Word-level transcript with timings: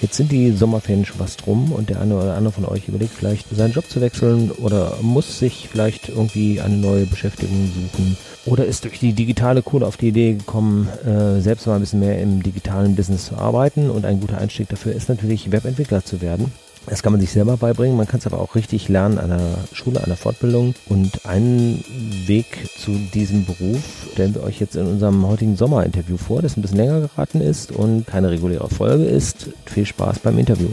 Jetzt 0.00 0.16
sind 0.16 0.32
die 0.32 0.52
Sommerferien 0.52 1.04
schon 1.04 1.18
fast 1.18 1.46
rum 1.46 1.72
und 1.72 1.88
der 1.88 2.00
eine 2.00 2.16
oder 2.16 2.34
andere 2.34 2.52
von 2.52 2.66
euch 2.66 2.88
überlegt 2.88 3.14
vielleicht 3.14 3.46
seinen 3.54 3.72
Job 3.72 3.88
zu 3.88 4.00
wechseln 4.00 4.50
oder 4.50 4.98
muss 5.00 5.38
sich 5.38 5.68
vielleicht 5.70 6.08
irgendwie 6.08 6.60
eine 6.60 6.76
neue 6.76 7.06
Beschäftigung 7.06 7.70
suchen 7.74 8.16
oder 8.44 8.66
ist 8.66 8.84
durch 8.84 8.98
die 8.98 9.12
digitale 9.12 9.62
Kohle 9.62 9.86
auf 9.86 9.96
die 9.96 10.08
Idee 10.08 10.34
gekommen, 10.34 10.88
äh, 11.06 11.40
selbst 11.40 11.66
mal 11.66 11.76
ein 11.76 11.80
bisschen 11.80 12.00
mehr 12.00 12.20
im 12.20 12.42
digitalen 12.42 12.94
Business 12.96 13.26
zu 13.26 13.36
arbeiten 13.36 13.88
und 13.88 14.04
ein 14.04 14.20
guter 14.20 14.38
Einstieg 14.38 14.68
dafür 14.68 14.92
ist 14.92 15.08
natürlich 15.08 15.50
Webentwickler 15.50 16.04
zu 16.04 16.20
werden. 16.20 16.52
Das 16.86 17.02
kann 17.02 17.12
man 17.12 17.20
sich 17.20 17.30
selber 17.30 17.56
beibringen, 17.56 17.96
man 17.96 18.06
kann 18.06 18.20
es 18.20 18.26
aber 18.26 18.40
auch 18.40 18.54
richtig 18.54 18.88
lernen 18.88 19.18
an 19.18 19.30
der 19.30 19.56
Schule, 19.72 20.00
an 20.00 20.08
der 20.08 20.16
Fortbildung. 20.16 20.74
Und 20.86 21.24
einen 21.26 21.82
Weg 22.26 22.68
zu 22.78 22.92
diesem 23.14 23.46
Beruf 23.46 24.08
stellen 24.12 24.34
wir 24.34 24.42
euch 24.42 24.60
jetzt 24.60 24.76
in 24.76 24.86
unserem 24.86 25.26
heutigen 25.26 25.56
Sommerinterview 25.56 26.16
vor, 26.16 26.42
das 26.42 26.56
ein 26.56 26.62
bisschen 26.62 26.78
länger 26.78 27.00
geraten 27.00 27.40
ist 27.40 27.72
und 27.72 28.06
keine 28.06 28.30
reguläre 28.30 28.68
Folge 28.68 29.04
ist. 29.04 29.48
Viel 29.66 29.86
Spaß 29.86 30.18
beim 30.18 30.38
Interview. 30.38 30.68